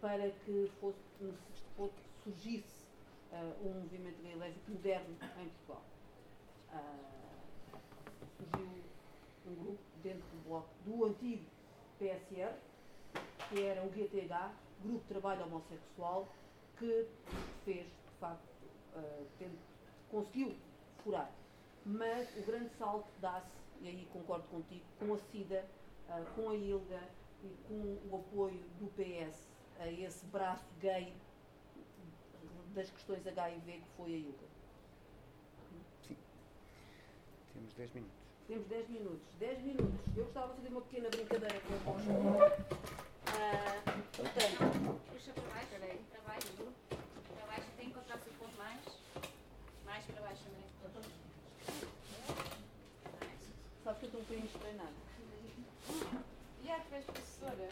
[0.00, 1.00] para que fosse,
[2.22, 2.86] surgisse
[3.32, 4.36] uh, um movimento gay
[4.68, 5.82] moderno em Portugal.
[6.72, 7.78] Uh,
[8.36, 8.84] surgiu
[9.46, 11.44] um grupo dentro do bloco do antigo
[11.98, 12.54] PSR,
[13.48, 16.28] que era o GTH, Grupo de Trabalho Homossexual,
[16.78, 17.08] que
[17.64, 18.44] fez, de facto,
[18.94, 19.58] uh, tendo
[20.08, 20.54] conseguiu
[21.02, 21.32] furar.
[21.84, 25.64] Mas o grande salto dá-se, e aí concordo contigo, com a CIDA,
[26.08, 27.02] uh, com a ILGA
[27.42, 31.14] e com o apoio do PS a esse braço gay
[32.74, 34.46] das questões HIV que foi a ILGA.
[36.06, 36.16] Sim.
[37.52, 38.16] Temos 10 minutos.
[38.46, 39.26] Temos 10 minutos.
[39.38, 40.16] 10 minutos.
[40.16, 42.06] Eu gostava de fazer uma pequena brincadeira com a voz.
[42.06, 42.22] Uh,
[44.16, 45.00] portanto.
[45.12, 46.00] Puxa para baixo, peraí.
[46.10, 46.48] Para baixo.
[47.34, 48.80] Para baixo tem que encontrar-se um pouco mais.
[49.84, 50.64] Mais para baixo, André.
[53.84, 54.92] Sabe que eu estou um bocadinho treinada.
[56.62, 57.68] E a que és professora?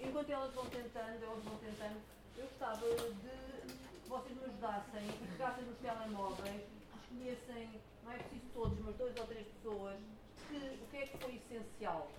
[0.00, 2.00] Enquanto elas vão tentando, elas vão tentando,
[2.36, 6.62] eu gostava de vocês me ajudassem e pegassem nos telemóveis,
[7.02, 9.96] escolhessem, não é preciso todos, mas dois ou três pessoas,
[10.48, 12.10] que, o que é que foi essencial?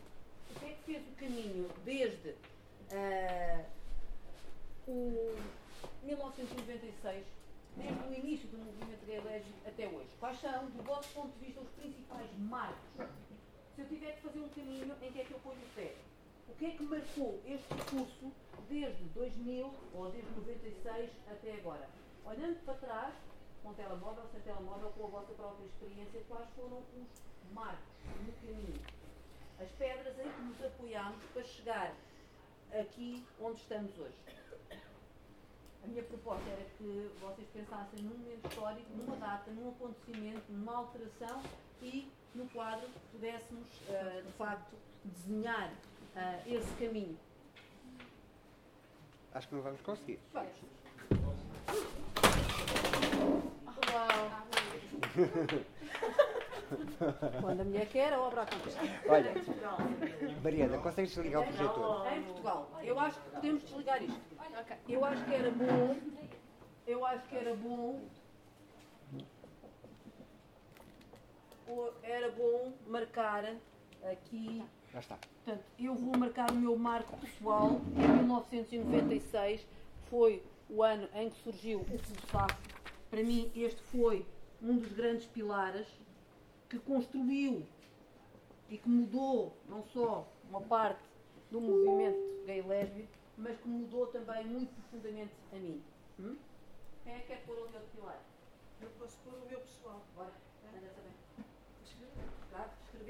[0.50, 3.66] O que é que fez o caminho desde uh,
[4.88, 5.36] o
[6.04, 7.26] 1996,
[7.76, 9.18] desde o início do movimento gay
[9.66, 10.08] até hoje?
[10.22, 13.08] Quais são, do vosso ponto de vista, os principais marcos?
[13.78, 15.94] Se eu tiver que fazer um caminho, em que é que eu ponho o pé?
[16.50, 18.32] O que é que marcou este percurso
[18.68, 21.88] desde 2000 ou desde 96 até agora?
[22.26, 23.14] Olhando para trás,
[23.62, 27.86] com telemóvel, sem telemóvel, com a vossa própria experiência, quais foram os marcos
[28.26, 28.82] no caminho?
[29.60, 31.96] As pedras em que nos apoiámos para chegar
[32.72, 34.18] aqui onde estamos hoje.
[35.84, 40.78] A minha proposta era que vocês pensassem num momento histórico, numa data, num acontecimento, numa
[40.78, 41.44] alteração
[41.80, 45.72] e no quadro pudéssemos, uh, de facto, desenhar
[46.16, 47.18] uh, esse caminho.
[49.34, 50.20] Acho que não vamos conseguir.
[50.34, 50.52] Vamos.
[53.94, 54.48] Uau.
[57.42, 58.78] Quando a mulher quer, a obra acontece.
[59.08, 59.34] Olha,
[60.44, 62.08] Mariana, consegues desligar o projetor?
[62.12, 62.70] Em Portugal.
[62.84, 64.22] Eu acho que podemos desligar isto.
[64.90, 65.96] Eu acho que era bom.
[66.86, 68.00] Eu acho que era bom.
[68.00, 68.10] ou
[72.02, 73.44] Era bom marcar
[74.04, 74.64] aqui.
[74.92, 75.18] Já está.
[75.18, 77.82] Portanto, eu vou marcar o meu marco pessoal.
[77.96, 79.66] Em 1996
[80.10, 82.58] foi o ano em que surgiu o Pulsar.
[83.10, 84.26] Para mim, este foi
[84.62, 85.88] um dos grandes pilares
[86.70, 87.66] que construiu
[88.70, 91.04] e que mudou não só uma parte
[91.52, 95.84] do movimento gay lésbico, mas que mudou também muito profundamente a mim.
[96.20, 96.38] Hum?
[97.04, 98.22] Quem é que quer pôr o meu pilar?
[98.82, 100.02] Eu posso pôr o meu pessoal.
[100.16, 100.47] Bora.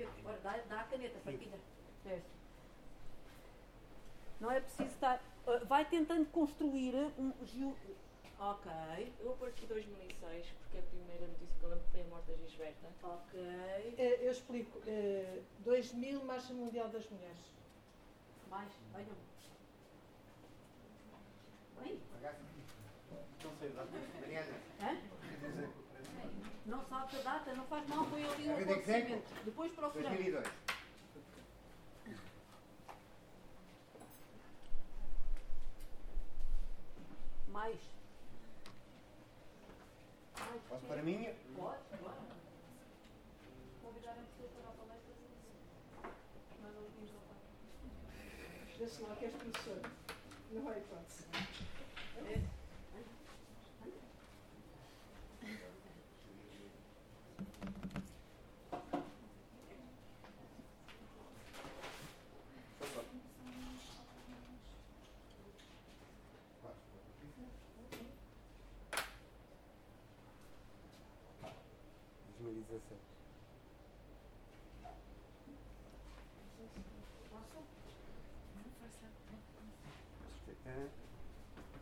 [0.05, 1.19] Bora, dá, dá a caneta.
[2.03, 2.25] Certo.
[4.39, 5.21] Não é preciso estar.
[5.47, 7.33] ah, vai tentando construir um.
[8.39, 8.71] Ok,
[9.19, 12.31] Eu vou pôr aqui 2006, porque a primeira notícia que eu lembro foi a morte
[12.31, 12.88] da Gisberta.
[13.01, 13.95] ok.
[13.97, 14.79] Eh, Eu explico.
[14.86, 17.57] Eh, 2000, Marcha Mundial das Mulheres.
[18.47, 19.15] Mais, venham.
[21.81, 21.99] Bem,
[23.43, 23.69] Não sei,
[24.21, 24.66] Mariana.
[26.67, 29.13] Não sabe a data, não faz mal, foi ali um vida é segue.
[29.13, 29.43] acontecimento.
[29.45, 30.17] Depois procuramos.
[30.19, 30.47] 2002.
[37.51, 37.77] Mais.
[40.39, 40.62] Mais.
[40.69, 41.34] Posso para minha?
[41.56, 42.15] Pode, bora.
[43.84, 45.13] Convidar a pessoa para a palestra.
[46.62, 48.77] Nós não tínhamos voltado.
[48.77, 49.82] Vê-se lá que és professor.
[50.51, 51.25] Não há hipótese.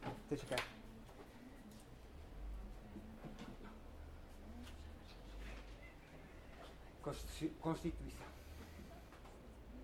[0.04, 0.56] Ah, Deixa cá.
[7.04, 7.05] Constitu-
[7.62, 8.28] Constituição.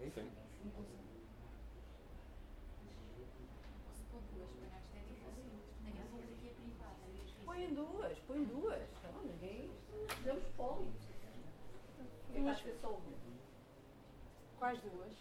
[0.02, 0.22] É isso?
[7.46, 8.82] Põe em duas, põe em duas.
[9.14, 9.70] Não, ninguém.
[10.24, 10.92] Damos poli.
[12.82, 13.18] Só uma?
[14.58, 15.14] Quais duas?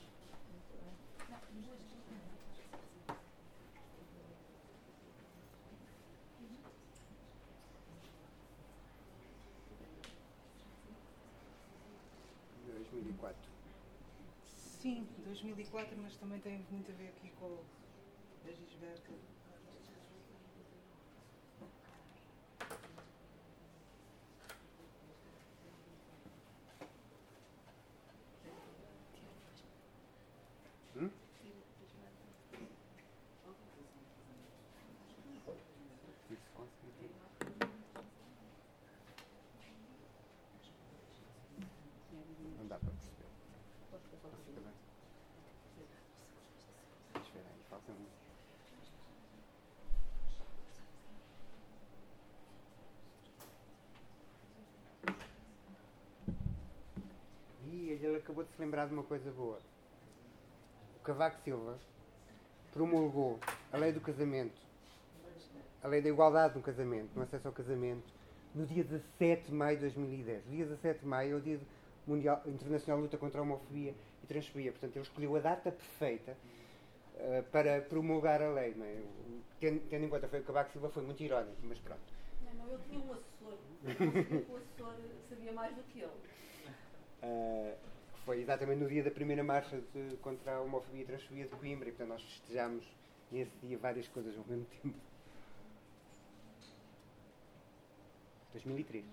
[13.20, 13.36] 2004.
[14.80, 17.58] Sim, 2004, mas também tem muito a ver aqui com
[18.46, 19.12] a Gisberta.
[30.96, 31.10] Hum?
[36.30, 37.14] Isso consecutivo.
[42.58, 43.10] Não dá para perceber.
[44.46, 44.74] Fica bem.
[47.22, 48.06] Espera aí, falta um.
[57.72, 59.58] Ih, ele acabou de se lembrar de uma coisa boa.
[61.00, 61.78] O Cavaco Silva
[62.72, 63.40] promulgou
[63.72, 64.60] a lei do casamento,
[65.82, 68.04] a lei da igualdade no casamento, no acesso ao casamento,
[68.54, 70.46] no dia 17 de maio de 2010.
[70.46, 71.58] O dia 17 de maio é o dia
[72.06, 74.72] mundial, internacional de luta contra a homofobia e transfobia.
[74.72, 76.36] Portanto, ele escolheu a data perfeita
[77.18, 78.74] eh, para promulgar a lei.
[78.74, 79.00] Não é?
[79.58, 82.00] Tendo, tendo em conta que foi o Cavaco Silva, foi muito irónico, mas pronto.
[82.44, 83.54] Não, não, eu tinha um assessor.
[83.84, 84.94] Eu sabia que o assessor
[85.28, 86.12] sabia mais do que ele.
[87.22, 87.89] Uh,
[88.30, 91.88] foi exatamente no dia da primeira marcha de- contra a homofobia e transfobia de Coimbra
[91.88, 92.86] e portanto nós festejámos
[93.28, 95.00] nesse dia várias coisas ao mesmo tempo.
[98.52, 99.04] 2003.
[99.04, 99.10] Uh,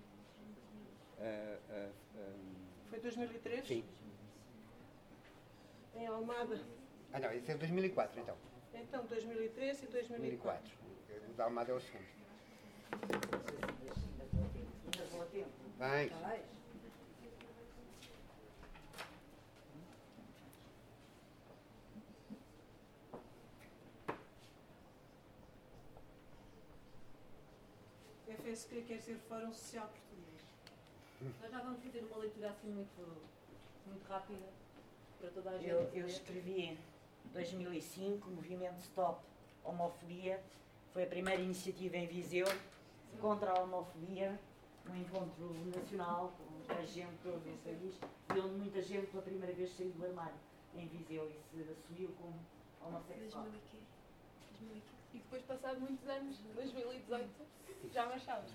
[1.18, 3.66] uh, um, Foi 2003?
[3.66, 3.84] sim.
[5.96, 6.60] Em Almada.
[7.12, 8.36] Ah não, esse é 2004 então.
[8.72, 10.70] Então, 2003 e 2004.
[11.08, 11.28] 2004.
[11.28, 12.06] O da Almada é o segundo.
[15.76, 16.57] Bem,
[28.48, 28.54] Vai.
[28.54, 31.38] FSP quer ser Fórum Social Português.
[31.40, 33.22] Nós já vamos fazer uma leitura assim muito,
[33.86, 34.46] muito rápida
[35.20, 35.68] para toda a gente.
[35.68, 36.78] Eu, eu escrevi em
[37.32, 39.22] 2005, Movimento Stop
[39.64, 40.42] Homofobia.
[40.92, 42.46] Foi a primeira iniciativa em Viseu
[43.20, 44.38] contra a homofobia,
[44.88, 47.98] um encontro nacional com a gente de todo o país
[48.34, 50.36] e onde muita gente pela primeira vez saiu do armário
[50.74, 52.34] em Viseu e se assumiu como
[52.80, 53.46] homossexual.
[55.14, 57.30] E depois, passado muitos anos, 2018,
[57.92, 58.50] já marchavas.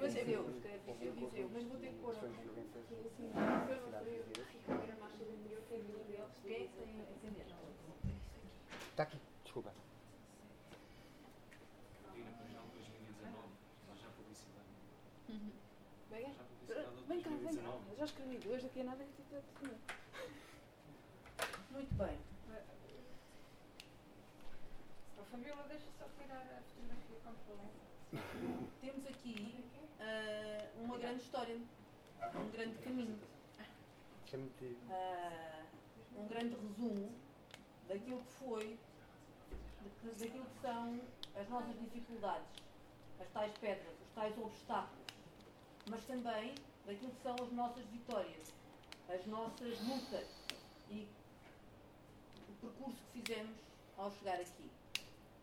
[0.00, 0.40] Mas é meu.
[0.40, 1.14] Eu Viseu.
[1.14, 2.26] Viseu, mas vou ter que pôr aqui.
[6.44, 6.78] é é que?
[8.90, 9.72] Está tá aqui, desculpa.
[12.06, 13.48] Marina Pajão 2019,
[13.88, 14.68] nós já publicidade.
[16.10, 17.30] Vem cá, Já vem cá, vem cá.
[17.30, 17.90] 2019.
[17.90, 19.40] Eu já escrevi duas, daqui a nada e tu já
[21.70, 22.37] Muito bem.
[25.28, 28.70] A Fabiola deixa só tirar a fotografia com problema.
[28.80, 29.62] Temos aqui
[30.00, 33.20] ah, uma grande história, um grande caminho,
[34.90, 35.66] ah,
[36.16, 37.14] um grande resumo
[37.86, 38.80] daquilo que foi,
[40.02, 40.98] daquilo que são
[41.36, 42.62] as nossas dificuldades,
[43.20, 45.06] as tais pedras, os tais obstáculos,
[45.90, 46.54] mas também
[46.86, 48.54] daquilo que são as nossas vitórias,
[49.10, 50.26] as nossas lutas
[50.88, 51.06] e
[52.48, 53.58] o percurso que fizemos
[53.98, 54.77] ao chegar aqui.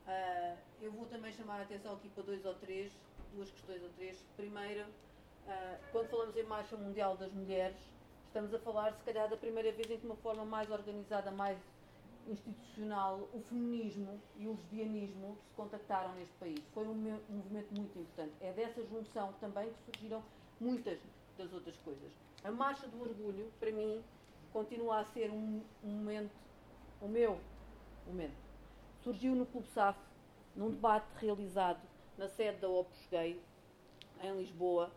[0.05, 2.93] Ah, eu vou também chamar a atenção aqui para dois ou três,
[3.31, 4.23] duas questões ou três.
[4.35, 4.93] Primeiro,
[5.47, 7.77] ah, quando falamos em Marcha Mundial das Mulheres,
[8.27, 11.31] estamos a falar, se calhar, da primeira vez em que, de uma forma mais organizada,
[11.31, 11.59] mais
[12.25, 16.67] institucional, o feminismo e o lesbianismo se contactaram neste país.
[16.67, 18.37] Foi um, me- movimento muito importante.
[18.39, 20.23] É dessa junção também que surgiram
[20.59, 20.99] muitas
[21.35, 22.13] das outras coisas.
[22.43, 24.03] A Marcha do Orgulho, para mim,
[24.49, 26.35] continua a ser um momento,
[26.99, 27.39] o meu
[28.05, 28.44] momento.
[29.05, 29.99] Surgiu no Clube SAF,
[30.55, 31.79] num debate realizado
[32.17, 33.39] na sede da Opus Gay,
[34.23, 34.91] em Lisboa,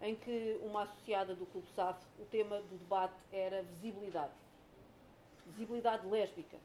[0.00, 4.32] em que uma associada do Clube SAF, o tema do debate era visibilidade.
[5.46, 6.56] Visibilidade lésbica.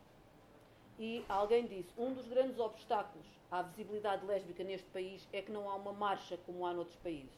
[0.97, 5.69] E alguém disse, um dos grandes obstáculos à visibilidade lésbica neste país é que não
[5.69, 7.29] há uma marcha como há noutros países.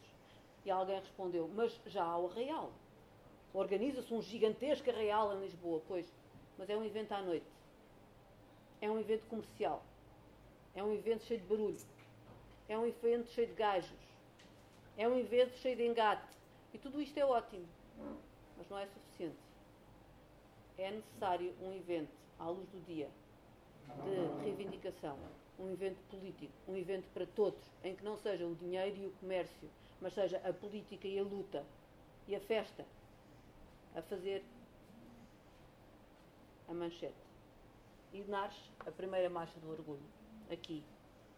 [0.63, 2.71] E alguém respondeu, mas já há o Arraial.
[3.53, 6.09] Organiza-se um gigantesco Arraial em Lisboa, pois,
[6.57, 7.58] mas é um evento à noite.
[8.81, 9.83] É um evento comercial.
[10.75, 11.77] É um evento cheio de barulho.
[12.67, 13.99] É um evento cheio de gajos.
[14.97, 16.27] É um evento cheio de engate.
[16.73, 17.67] E tudo isto é ótimo.
[18.57, 19.37] Mas não é suficiente.
[20.77, 23.09] É necessário um evento à luz do dia
[24.05, 25.17] de reivindicação,
[25.57, 29.11] um evento político, um evento para todos, em que não seja o dinheiro e o
[29.13, 29.69] comércio,
[29.99, 31.65] mas seja a política e a luta
[32.27, 32.85] e a festa
[33.95, 34.43] a fazer
[36.67, 37.28] a manchete.
[38.11, 40.03] E nasce a primeira marcha do orgulho,
[40.51, 40.83] aqui,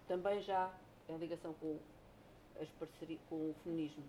[0.08, 0.74] também já
[1.10, 1.80] em ligação com,
[2.60, 4.04] as parceria, com o feminismo.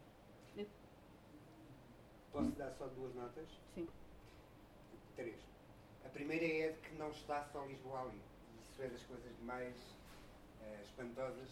[2.32, 3.46] Posso dar só duas notas?
[3.74, 3.86] Sim.
[5.14, 5.36] Três.
[6.04, 8.20] A primeira é de que não está só Lisboa ali.
[8.62, 9.76] Isso é das coisas mais
[10.62, 11.48] eh, espantosas,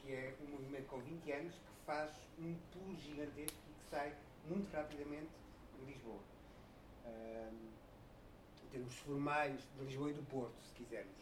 [0.00, 4.14] que é um movimento com 20 anos que faz um pulo gigantesco e que sai
[4.46, 5.30] muito rapidamente
[5.78, 6.20] de Lisboa.
[7.04, 7.75] Ahm,
[8.66, 11.14] em termos formais, de Lisboa e do Porto, se quisermos.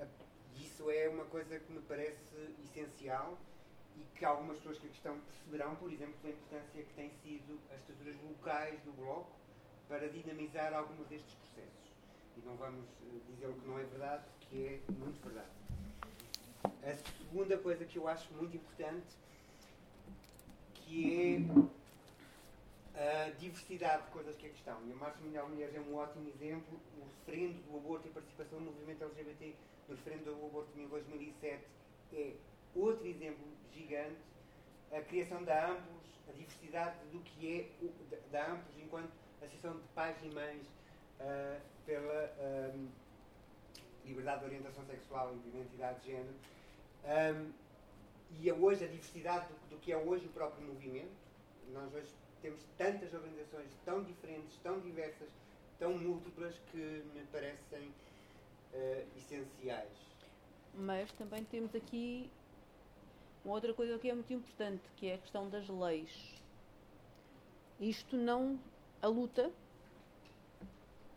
[0.00, 0.06] A-
[0.56, 2.18] isso é uma coisa que me parece
[2.64, 3.36] essencial
[3.96, 7.58] e que algumas pessoas que aqui estão perceberão, por exemplo, pela importância que têm sido
[7.72, 9.30] as estruturas locais do Bloco
[9.88, 11.88] para dinamizar alguns destes processos.
[12.36, 15.50] E não vamos eh, dizer o que não é verdade, que é muito verdade.
[16.64, 19.06] A segunda coisa que eu acho muito importante,
[20.74, 21.40] que é
[22.98, 24.76] a diversidade de coisas que aqui estão.
[24.86, 26.80] E a Marcha Mundial de Mulheres é um ótimo exemplo.
[26.98, 29.54] O referendo do aborto e participação no movimento LGBT
[29.88, 31.64] no referendo do aborto em 2007
[32.12, 32.32] é
[32.74, 34.18] outro exemplo gigante.
[34.90, 37.92] A criação da AMPOS, a diversidade do que é o-
[38.32, 40.66] da- AMPOS enquanto Associação de Pais e Mães
[41.20, 42.88] ah, pela ahm,
[44.04, 46.34] liberdade de orientação sexual e de identidade de género.
[47.04, 47.52] Ahm,
[48.40, 51.12] e a hoje a diversidade do, do que é hoje o próprio movimento.
[51.72, 52.08] Nós hoje
[52.42, 55.28] temos tantas organizações tão diferentes, tão diversas,
[55.78, 57.92] tão múltiplas que me parecem
[58.72, 59.92] eh, essenciais.
[60.74, 62.30] Mas também temos aqui
[63.44, 66.34] uma outra coisa que é muito importante, que é a questão das leis.
[67.80, 68.58] Isto não.
[69.00, 69.52] A luta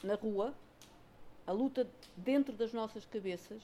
[0.03, 0.53] na rua,
[1.47, 3.61] a luta dentro das nossas cabeças,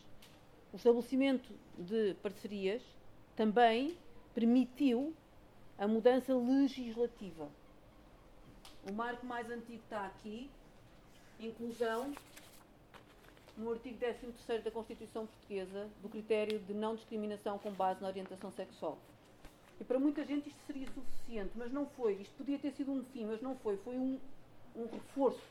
[0.74, 1.47] o estabelecimento
[1.78, 2.82] de parcerias
[3.36, 3.95] também
[4.34, 5.14] permitiu
[5.78, 7.47] a mudança legislativa.
[8.89, 10.49] O marco mais antigo está aqui,
[11.39, 12.13] inclusão
[13.55, 18.51] no artigo 13 da Constituição Portuguesa do critério de não discriminação com base na orientação
[18.51, 18.97] sexual.
[19.80, 22.13] E para muita gente isto seria suficiente, mas não foi.
[22.13, 23.78] Isto podia ter sido um fim, mas não foi.
[23.78, 24.19] Foi um,
[24.75, 25.41] um reforço.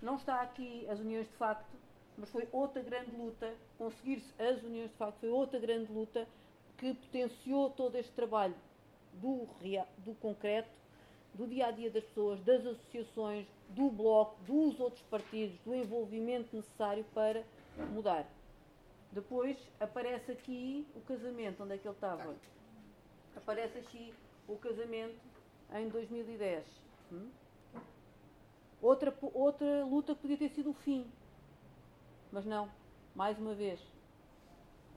[0.00, 1.76] Não está aqui as uniões de facto,
[2.16, 3.54] mas foi outra grande luta.
[3.76, 6.26] Conseguir-se as uniões de facto foi outra grande luta
[6.78, 8.54] que potenciou todo este trabalho
[9.16, 9.46] do,
[9.98, 10.68] do concreto,
[11.34, 16.54] do dia a dia das pessoas, das associações, do bloco, dos outros partidos, do envolvimento
[16.54, 17.44] necessário para
[17.92, 18.26] mudar.
[19.12, 22.34] Depois aparece aqui o casamento, onde é que ele estava?
[23.36, 24.14] Aparece aqui
[24.48, 25.18] o casamento
[25.74, 26.64] em 2010.
[27.12, 27.30] Hum?
[28.80, 31.06] Outra, outra luta que podia ter sido o fim.
[32.30, 32.70] Mas não,
[33.14, 33.80] mais uma vez.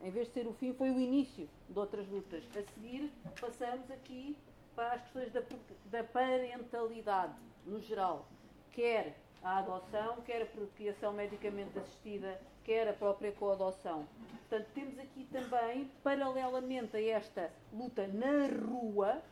[0.02, 2.42] Em vez de ser o fim, foi o início de outras lutas.
[2.56, 4.36] A seguir, passamos aqui
[4.74, 5.42] para as questões da,
[5.86, 7.34] da parentalidade,
[7.66, 8.26] no geral.
[8.72, 14.06] Quer a adoção, quer a procriação medicamente assistida, quer a própria coadoção.
[14.48, 19.22] Portanto, temos aqui também, paralelamente a esta luta na rua,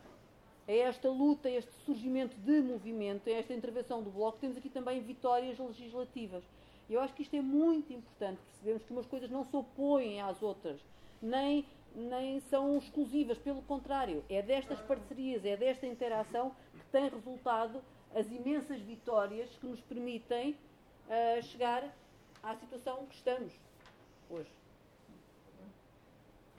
[0.67, 4.69] a esta luta, a este surgimento de movimento, a esta intervenção do Bloco, temos aqui
[4.69, 6.43] também vitórias legislativas.
[6.89, 10.21] E eu acho que isto é muito importante, percebemos que umas coisas não se opõem
[10.21, 10.81] às outras,
[11.21, 11.63] nem,
[11.93, 17.79] nem são exclusivas, pelo contrário, é destas parcerias, é desta interação que tem resultado
[18.15, 20.57] as imensas vitórias que nos permitem
[21.07, 21.83] uh, chegar
[22.41, 23.53] à situação que estamos
[24.27, 24.51] hoje.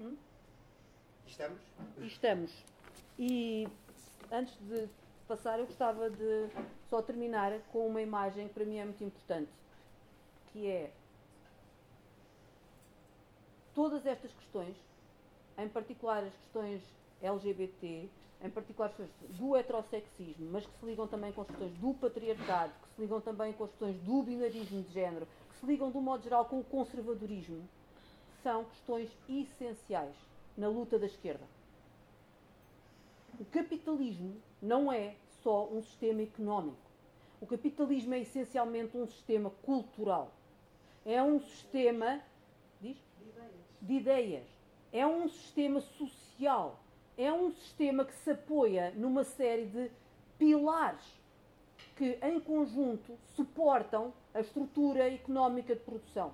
[0.00, 0.16] Hum?
[1.26, 1.60] Estamos?
[1.98, 2.64] Estamos.
[3.18, 3.66] E
[4.30, 4.88] antes de
[5.26, 6.48] passar, eu gostava de
[6.88, 9.50] só terminar com uma imagem que para mim é muito importante,
[10.52, 10.90] que é
[13.74, 14.76] todas estas questões,
[15.58, 16.82] em particular as questões
[17.22, 18.08] LGBT,
[18.42, 21.94] em particular as questões do heterossexismo, mas que se ligam também com as questões do
[21.94, 25.90] patriarcado, que se ligam também com as questões do binarismo de género, que se ligam
[25.90, 27.68] de um modo geral com o conservadorismo,
[28.42, 30.16] são questões essenciais
[30.56, 31.44] na luta da esquerda.
[33.38, 36.76] O capitalismo não é só um sistema económico.
[37.40, 40.30] O capitalismo é essencialmente um sistema cultural.
[41.10, 42.22] É um sistema
[42.80, 42.96] diz?
[43.82, 44.46] de ideias.
[44.92, 46.78] É um sistema social.
[47.18, 49.90] É um sistema que se apoia numa série de
[50.38, 51.04] pilares
[51.96, 56.32] que, em conjunto, suportam a estrutura económica de produção.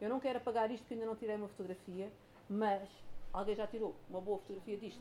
[0.00, 2.10] Eu não quero apagar isto porque ainda não tirei uma fotografia,
[2.50, 2.88] mas
[3.32, 5.00] alguém já tirou uma boa fotografia disto?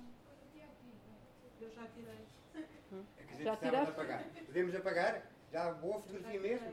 [1.59, 2.25] Eu já tirei.
[2.93, 3.03] Hum?
[3.17, 3.91] É que a gente Já tiraste?
[3.93, 4.23] apagar.
[4.45, 5.31] Podemos apagar?
[5.51, 6.71] Já boa fotografia mesmo?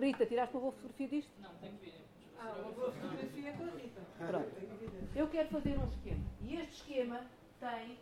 [0.00, 1.32] Rita, tiraste uma boa fotografia disto?
[1.40, 2.00] Não, tem que ver.
[2.38, 4.00] Ah, uma boa fotografia com a Rita.
[4.18, 5.16] Pronto.
[5.16, 6.24] Eu quero fazer um esquema.
[6.42, 7.26] E este esquema
[7.58, 7.98] tem.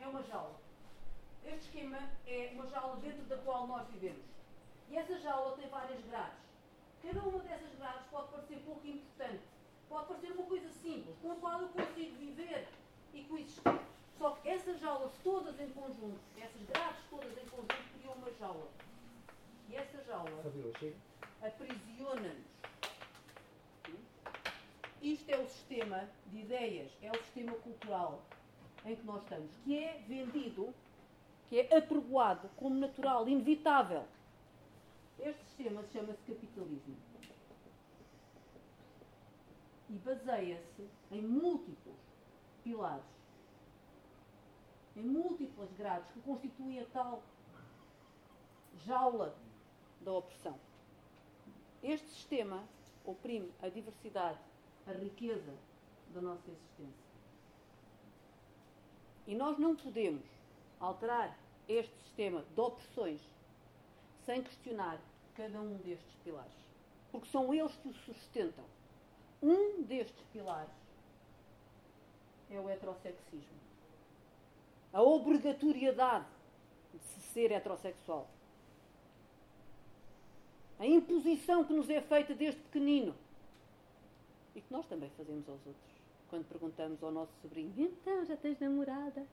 [0.00, 0.54] é uma jaula.
[1.44, 4.22] Este esquema é uma jaula dentro da qual nós vivemos.
[4.88, 6.38] E essa jaula tem várias grades.
[7.02, 9.42] Cada uma dessas grades pode parecer pouco importante.
[9.88, 12.68] Pode parecer uma coisa simples, com a qual eu consigo viver
[13.12, 13.80] e coexistir.
[14.18, 18.68] Só que essas jaulas todas em conjunto, essas grades todas em conjunto, criam uma jaula.
[19.72, 20.30] E essa jaula
[21.40, 22.52] aprisiona-nos.
[25.00, 28.22] Isto é o sistema de ideias, é o sistema cultural
[28.84, 30.74] em que nós estamos, que é vendido,
[31.48, 34.04] que é apregoado como natural, inevitável.
[35.18, 36.96] Este sistema chama-se capitalismo.
[39.88, 41.96] E baseia-se em múltiplos
[42.62, 43.04] pilares,
[44.96, 47.22] em múltiplas grades que constituem a tal
[48.84, 49.34] jaula
[50.04, 50.58] da opressão.
[51.82, 52.62] Este sistema
[53.04, 54.38] oprime a diversidade,
[54.86, 55.54] a riqueza
[56.14, 57.12] da nossa existência.
[59.26, 60.24] E nós não podemos
[60.80, 61.36] alterar
[61.68, 63.20] este sistema de opressões
[64.24, 65.00] sem questionar
[65.34, 66.52] cada um destes pilares.
[67.10, 68.64] Porque são eles que o sustentam.
[69.42, 70.70] Um destes pilares
[72.50, 73.62] é o heterossexismo.
[74.92, 76.26] A obrigatoriedade
[76.92, 78.28] de se ser heterossexual.
[80.82, 83.14] A imposição que nos é feita desde pequenino.
[84.52, 85.94] E que nós também fazemos aos outros.
[86.28, 89.24] Quando perguntamos ao nosso sobrinho: Então, já tens namorada?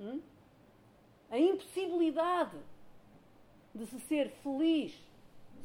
[0.00, 0.22] Hum?
[1.30, 2.56] A impossibilidade
[3.74, 4.98] de se ser feliz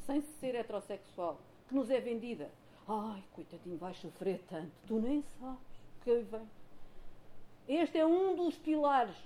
[0.04, 2.50] sem se ser heterossexual, que nos é vendida.
[2.86, 6.50] Ai, coitadinho, vais sofrer tanto, tu nem sabes o que vem.
[7.66, 9.16] Este é um dos pilares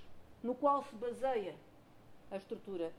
[0.41, 1.57] no qual se baseia
[2.31, 2.93] a estrutura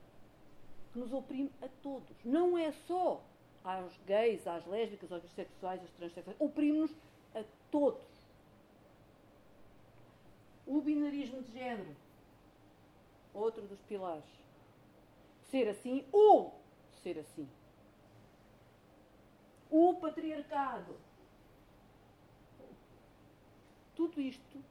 [0.91, 2.15] que nos oprime a todos.
[2.23, 3.23] Não é só
[3.63, 6.39] aos gays, às lésbicas, aos bissexuais, aos transexuais.
[6.39, 6.91] Oprime-nos
[7.35, 8.03] a todos.
[10.65, 11.95] O binarismo de género,
[13.33, 14.23] outro dos pilares.
[15.49, 16.59] Ser assim ou
[17.03, 17.47] ser assim.
[19.69, 20.95] O patriarcado.
[23.95, 24.63] Tudo isto,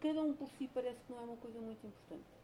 [0.00, 2.39] cada um por si parece que não é uma coisa muito importante.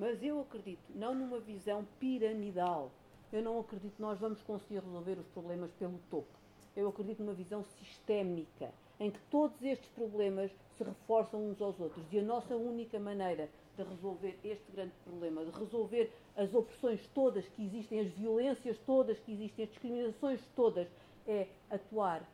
[0.00, 2.90] Mas eu acredito, não numa visão piramidal.
[3.30, 6.40] Eu não acredito que nós vamos conseguir resolver os problemas pelo topo.
[6.74, 12.02] Eu acredito numa visão sistémica, em que todos estes problemas se reforçam uns aos outros.
[12.10, 17.46] E a nossa única maneira de resolver este grande problema, de resolver as opressões todas
[17.48, 20.88] que existem, as violências todas que existem, as discriminações todas,
[21.26, 22.26] é atuar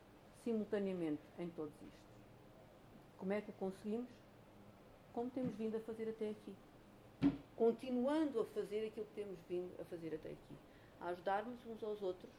[0.44, 2.06] simultaneamente em todos isto.
[3.18, 4.08] Como é que o conseguimos?
[5.12, 6.54] Como temos vindo a fazer até aqui
[7.56, 10.56] continuando a fazer aquilo que temos vindo a fazer até aqui.
[11.00, 12.30] A ajudarmos uns aos outros,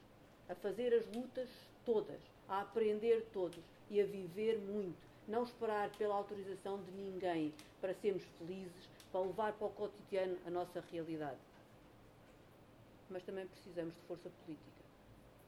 [0.47, 1.49] a fazer as lutas
[1.85, 3.59] todas, a aprender todos
[3.89, 4.97] e a viver muito.
[5.27, 10.49] Não esperar pela autorização de ninguém para sermos felizes, para levar para o cotidiano a
[10.49, 11.39] nossa realidade.
[13.09, 14.77] Mas também precisamos de força política.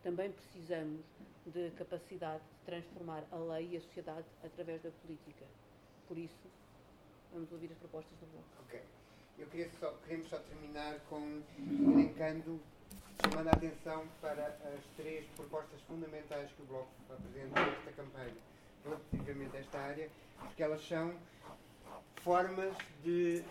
[0.04, 1.02] Também precisamos
[1.46, 5.46] de capacidade de transformar a lei e a sociedade através da política.
[6.08, 6.48] Por isso,
[7.34, 8.48] vamos ouvir as propostas do Bloco.
[8.66, 8.99] Ok.
[9.40, 12.60] Eu queria só, queremos só terminar com elencando,
[13.24, 18.36] chamando a atenção para as três propostas fundamentais que o Bloco apresenta nesta campanha
[18.84, 20.10] relativamente a esta área,
[20.40, 21.18] porque elas são
[22.22, 23.42] formas de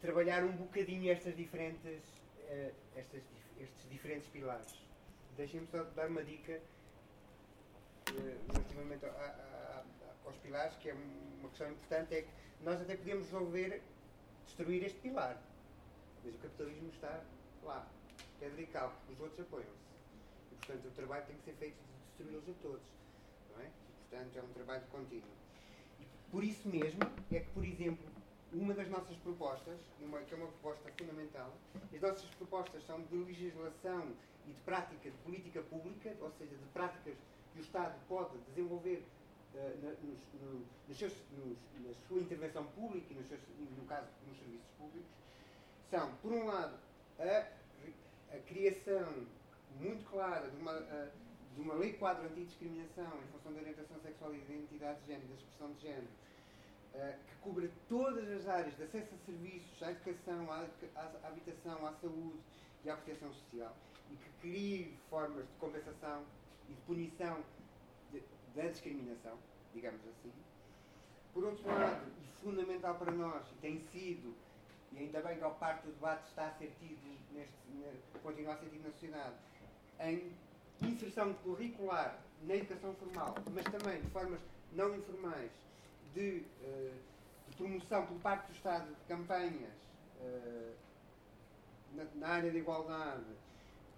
[0.00, 2.02] trabalhar um bocadinho estas diferentes,
[2.48, 3.22] eh, estas,
[3.60, 4.74] estes diferentes pilares.
[5.36, 6.62] Deixem-me só dar uma dica eh,
[8.50, 9.04] relativamente
[10.24, 12.30] aos pilares, que é uma questão importante, é que
[12.62, 13.82] nós até podemos resolver
[14.48, 15.40] destruir este pilar.
[16.24, 17.22] Mas o capitalismo está
[17.62, 17.86] lá,
[18.40, 19.88] é radical, os outros apoiam-se.
[20.52, 22.86] E, portanto, o trabalho tem que ser feito de destruí-los a todos.
[23.52, 23.66] Não é?
[23.66, 25.30] E, portanto, é um trabalho contínuo.
[26.00, 28.04] E por isso mesmo é que, por exemplo,
[28.52, 31.52] uma das nossas propostas, uma, que é uma proposta fundamental,
[31.94, 34.12] as nossas propostas são de legislação
[34.46, 37.16] e de prática de política pública, ou seja, de práticas
[37.52, 39.04] que o Estado pode desenvolver
[39.54, 44.68] nos, no- nos nos- na sua intervenção pública e, seus, e, no caso, nos serviços
[44.78, 45.10] públicos,
[45.90, 46.78] são, por um lado,
[47.18, 49.26] a, a criação
[49.80, 51.10] muito clara de uma, eh,
[51.54, 55.28] de uma lei quadro antidiscriminação em função da orientação sexual e da identidade de género,
[55.28, 56.08] da expressão de género,
[56.94, 61.86] eh, que cubra todas as áreas de acesso a serviços, à educação, à, à- habitação,
[61.86, 62.38] à saúde
[62.84, 63.74] e à proteção social,
[64.10, 66.24] e que crie formas de compensação
[66.68, 67.42] e de punição
[68.54, 69.38] da discriminação,
[69.74, 70.32] digamos assim.
[71.32, 74.34] Por outro lado, e fundamental para nós, e tem sido,
[74.92, 77.54] e ainda bem que ao parte do debate está a ser tido, neste,
[78.22, 79.34] continua a ser tido na sociedade,
[80.00, 80.32] em
[80.82, 84.40] inserção curricular na educação formal, mas também de formas
[84.72, 85.50] não informais
[86.14, 86.92] de, eh,
[87.48, 89.72] de promoção por parte do Estado de campanhas
[90.20, 90.72] eh,
[91.94, 93.24] na, na área da igualdade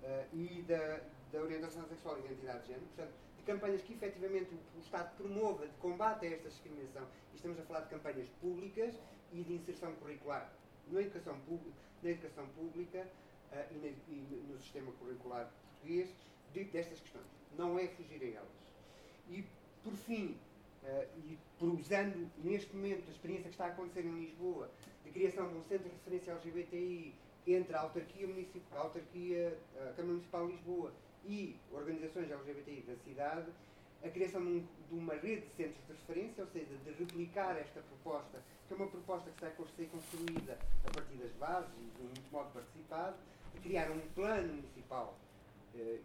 [0.03, 1.01] eh, e da,
[1.33, 5.67] da orientação sexual e identidade de género, portanto, de campanhas que efetivamente o, Estado promova
[5.67, 7.07] de combate a esta discriminação.
[7.33, 8.95] E estamos a falar de campanhas públicas
[9.33, 10.53] e de inserção curricular
[10.89, 11.39] na educação,
[12.03, 13.07] na educação pública
[13.53, 16.15] eh, e, na- e no sistema curricular português
[16.53, 17.27] de- destas questões.
[17.57, 18.75] Não é fugir a elas.
[19.29, 19.45] E,
[19.83, 20.37] por fim,
[20.85, 24.71] eh, e por usando neste momento a experiência que está a acontecer em Lisboa,
[25.05, 27.15] de criação de um centro de referência LGBTI
[27.47, 30.93] entre a autarquia, municipal, a autarquia, a Câmara Municipal de Lisboa
[31.25, 33.51] e organizações LGBTI da cidade,
[34.03, 37.81] a criação de, um- uma rede de centros de referência, ou seja, de replicar esta
[37.83, 41.91] proposta, que é uma proposta que está a ser construída a partir das bases e
[41.97, 43.17] de um modo participado,
[43.55, 45.19] de criar um plano municipal,
[45.75, 46.01] eh,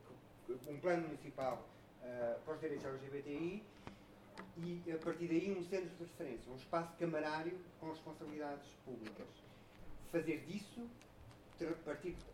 [0.68, 1.66] um plano municipal
[2.04, 3.64] eh, para os direitos LGBTI
[4.58, 9.28] e a partir daí um centro de referência, um espaço camarário com responsabilidades públicas.
[10.12, 10.90] Fazer disso,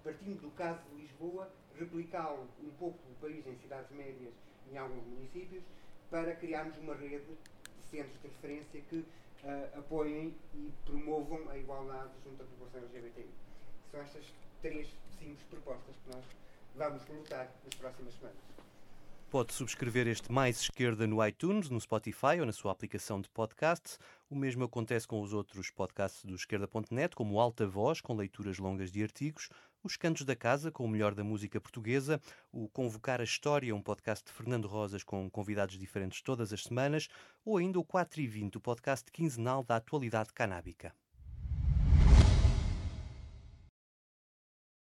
[0.04, 4.34] partindo do caso de Lisboa, replicá-lo um pouco do país em cidades médias
[4.72, 5.64] em alguns municípios,
[6.10, 9.06] para criarmos uma rede de centros de referência que
[9.44, 13.30] ah, apoiem e promovam a igualdade junto à população LGBTI.
[13.92, 14.26] São estas
[14.62, 14.88] três
[15.20, 16.26] simples propostas que nós
[16.76, 18.52] vamos lutar nas próximas semanas.
[19.32, 23.98] Pode subscrever este Mais Esquerda no iTunes, no Spotify ou na sua aplicação de podcast.
[24.30, 28.92] O mesmo acontece com os outros podcasts do Esquerda.net, como Alta Voz, com leituras longas
[28.92, 29.50] de artigos,
[29.84, 32.22] os Cantos da Casa, com o melhor da música portuguesa,
[32.52, 37.08] o Convocar a História, um podcast de Fernando Rosas com convidados diferentes todas as semanas,
[37.44, 40.94] ou ainda o 4 e 20, o podcast quinzenal da atualidade canábica.